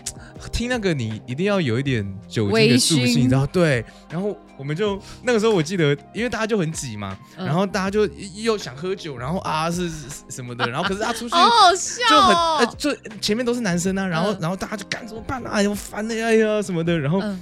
[0.52, 3.46] 听那个你一定要有一点酒精的助兴，醺你知道？
[3.46, 11.34] 对，然后我们就那个时候我记得，因为大家就很挤嘛，嗯然后大家就又想喝酒，然后啊是是什么的， 然后可是他出去。
[12.08, 15.50] 就很就前面都是男生啊，然后、嗯然后大家就干怎么办啊？
[15.52, 17.40] 哎呦烦的呀哎呀什么的，然后嗯，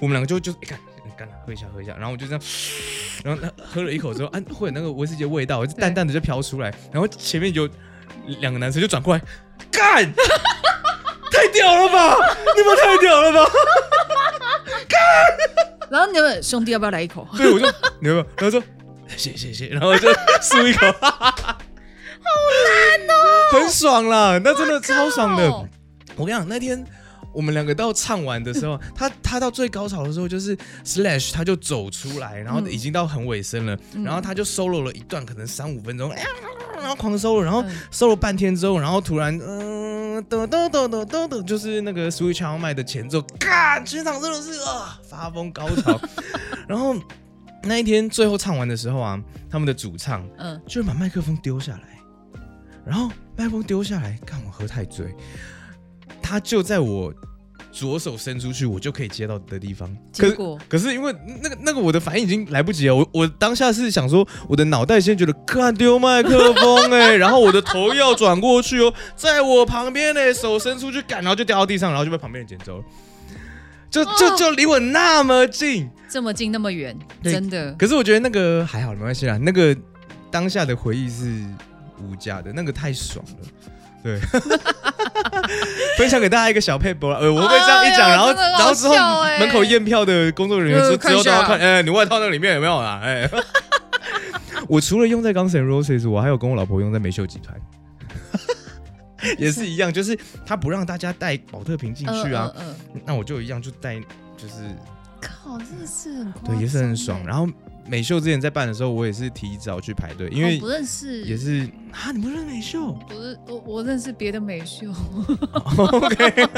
[0.00, 0.78] 我们两个就就哎干
[1.16, 2.42] 干了喝一下喝一下，然后我就这样，
[3.24, 7.68] 然后喝了一口之后，啊会有那个威士忌的味道，就淡淡的就飘出来，然后前面有
[8.40, 9.22] 两个男生就转过来，
[9.70, 10.10] 干，
[11.30, 12.16] 太屌了吧！
[12.56, 13.50] 你们太屌了吧！
[15.90, 17.26] 然后你们兄弟要不要来一口？
[17.34, 17.66] 所以我就
[18.00, 18.26] 你有没有？
[18.36, 18.62] 然后说
[19.16, 20.08] 谢谢谢谢，然后就
[20.40, 23.12] 漱一口，好烂哦，
[23.52, 25.50] 很爽啦，那真的超爽的。
[26.16, 26.84] 我跟你讲，那天
[27.32, 36.12] 我们两个到唱完的时候， 他他到最高潮的时候，就是 Slash 他就走出来，然后嗯已经到很尾声了，嗯然后他就 solo 了一段，可能三五分钟，
[36.78, 46.00] 然后狂 solo，然后嗯 solo 半天之后，然后突然嗯噔噔噔噔噔噔，就是那个 Switch On My 的前奏，干，全场真的是啊发疯高潮，
[46.68, 46.94] 然后
[47.62, 51.98] 那一天最后唱完的时候啊，他们的主唱嗯，居然把麦克风丢下来，
[52.84, 55.14] 然后麦克风丢下来，看我喝太醉，
[56.22, 57.12] 他就在我
[57.72, 59.88] 左手伸出去，我就可以接到的地方。
[60.16, 72.84] 可是结果可是因为那个那个我的反应已经来不及了，我我当下是想说，我的脑袋先觉得看丢麦克风哎、 然后我的头要转过去哦，在我旁边呢、手伸出去赶，然后就掉到地上，然后就被旁边人捡走了。
[73.90, 77.72] 就就哦就离我那么近，这么近那么远，真的。
[77.74, 79.36] 可是我觉得那个还好，没关系啦。
[79.38, 79.76] 那个
[80.30, 81.44] 当下的回忆是
[82.00, 83.48] 无价的，那个太爽了。
[84.02, 84.18] 对，
[85.98, 87.10] 分享给大家一个小配博。
[87.12, 88.94] 呃，我会不会这样一讲，然后哎呀真的很好然后之后
[89.38, 93.00] 门口验票的工作人员呃之之后都要看，看哎，你外套那里面有没有啊？
[93.04, 93.28] 哎，
[94.68, 97.54] 我除了用在 Guns N' Roses，我还有跟我老婆用在美秀集团。
[99.36, 103.96] 也是一样，就是他不让大家带保特瓶进去啊，嗯嗯嗯那我就一样就带，
[104.36, 104.54] 就是
[105.20, 107.20] 靠，真的是很夸对，也是很爽。
[107.26, 107.46] 然后
[107.90, 114.86] 美秀之前在办的时候，我也是提早去排队，因为哦不认识，也是啊，你不认识美秀不是我我认识别的美秀
[115.76, 116.48] ，？OK，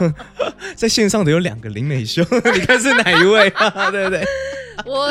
[0.74, 2.22] 在线上的有两个林美秀，
[2.54, 3.90] 你看是哪一位啊？
[3.92, 4.24] 对不对？
[4.86, 5.10] 我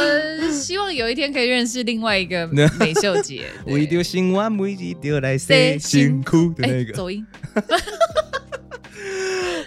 [0.49, 3.45] 希望有一天可以认识另外一个美秀姐。
[3.65, 6.93] 对为丢新闻，每一丢来谁辛苦的那哎，个。
[6.93, 7.23] 走音，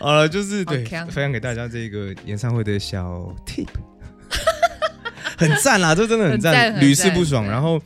[0.00, 3.68] 好了，就是对，分享给大家这个演唱会的小 tip，
[5.40, 7.80] 很赞啦， 这真的很很赞屡试不爽，然后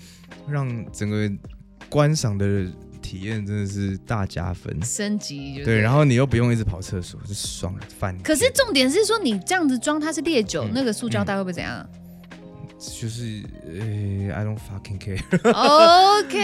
[0.48, 1.30] 让整个
[1.88, 2.66] 观赏的
[3.00, 4.76] 体验真的是大加分。
[4.82, 8.22] 升级就对，然后你又不用一直跑厕所，就爽翻天。
[8.22, 11.86] 可是重点是说，你这样子装它是烈酒，嗯那个塑胶袋会不会怎样
[13.00, 15.18] 就是呃，I don't fucking care。？
[16.20, 16.38] OK，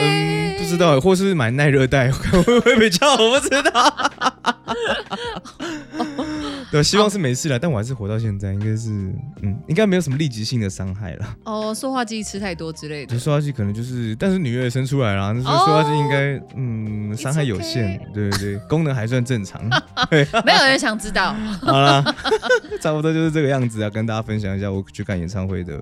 [0.00, 3.22] 嗯，不知道，或是买耐热袋会不会比较好？
[3.24, 4.12] 我不知道。
[6.74, 8.90] 对，希望是没事了，但我还是活到现在，应该是
[9.42, 11.36] 嗯，应该没有什么立即性的伤害了。
[11.44, 13.14] 哦，塑化剂吃太多之类的。
[13.14, 19.62] 就塑化剂可能就是，但是女儿也生出来了，那所以哦塑化剂应该嗯伤害有限 okay 对对对， 功能还算正常。
[20.10, 21.32] 没有人想知道。
[21.62, 22.02] 好了，
[22.82, 25.80] 差不多就是这个样子啊，跟大家分享一下我去看演唱会的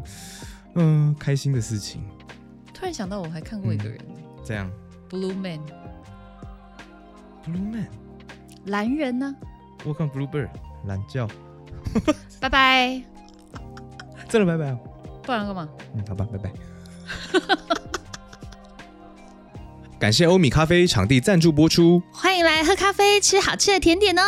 [0.74, 2.02] 嗯开心的事情。
[2.74, 3.98] 突然想到，我还看过一个人
[4.44, 4.70] 这样
[5.08, 5.62] ，Blue Man，，Blue
[7.72, 7.86] Man，
[8.66, 9.34] 蓝人呢？
[9.84, 10.48] 我看 Blue Bird
[10.86, 11.26] 懒觉，
[12.40, 13.02] 拜拜，
[14.28, 14.78] 真的拜拜啊。
[15.22, 15.68] 不然干嘛？
[15.94, 16.52] 嗯，好吧，拜拜。
[19.98, 22.02] 感谢欧米咖啡场地赞助播出。
[22.12, 24.22] 欢迎来喝咖啡，吃好吃的甜点哦。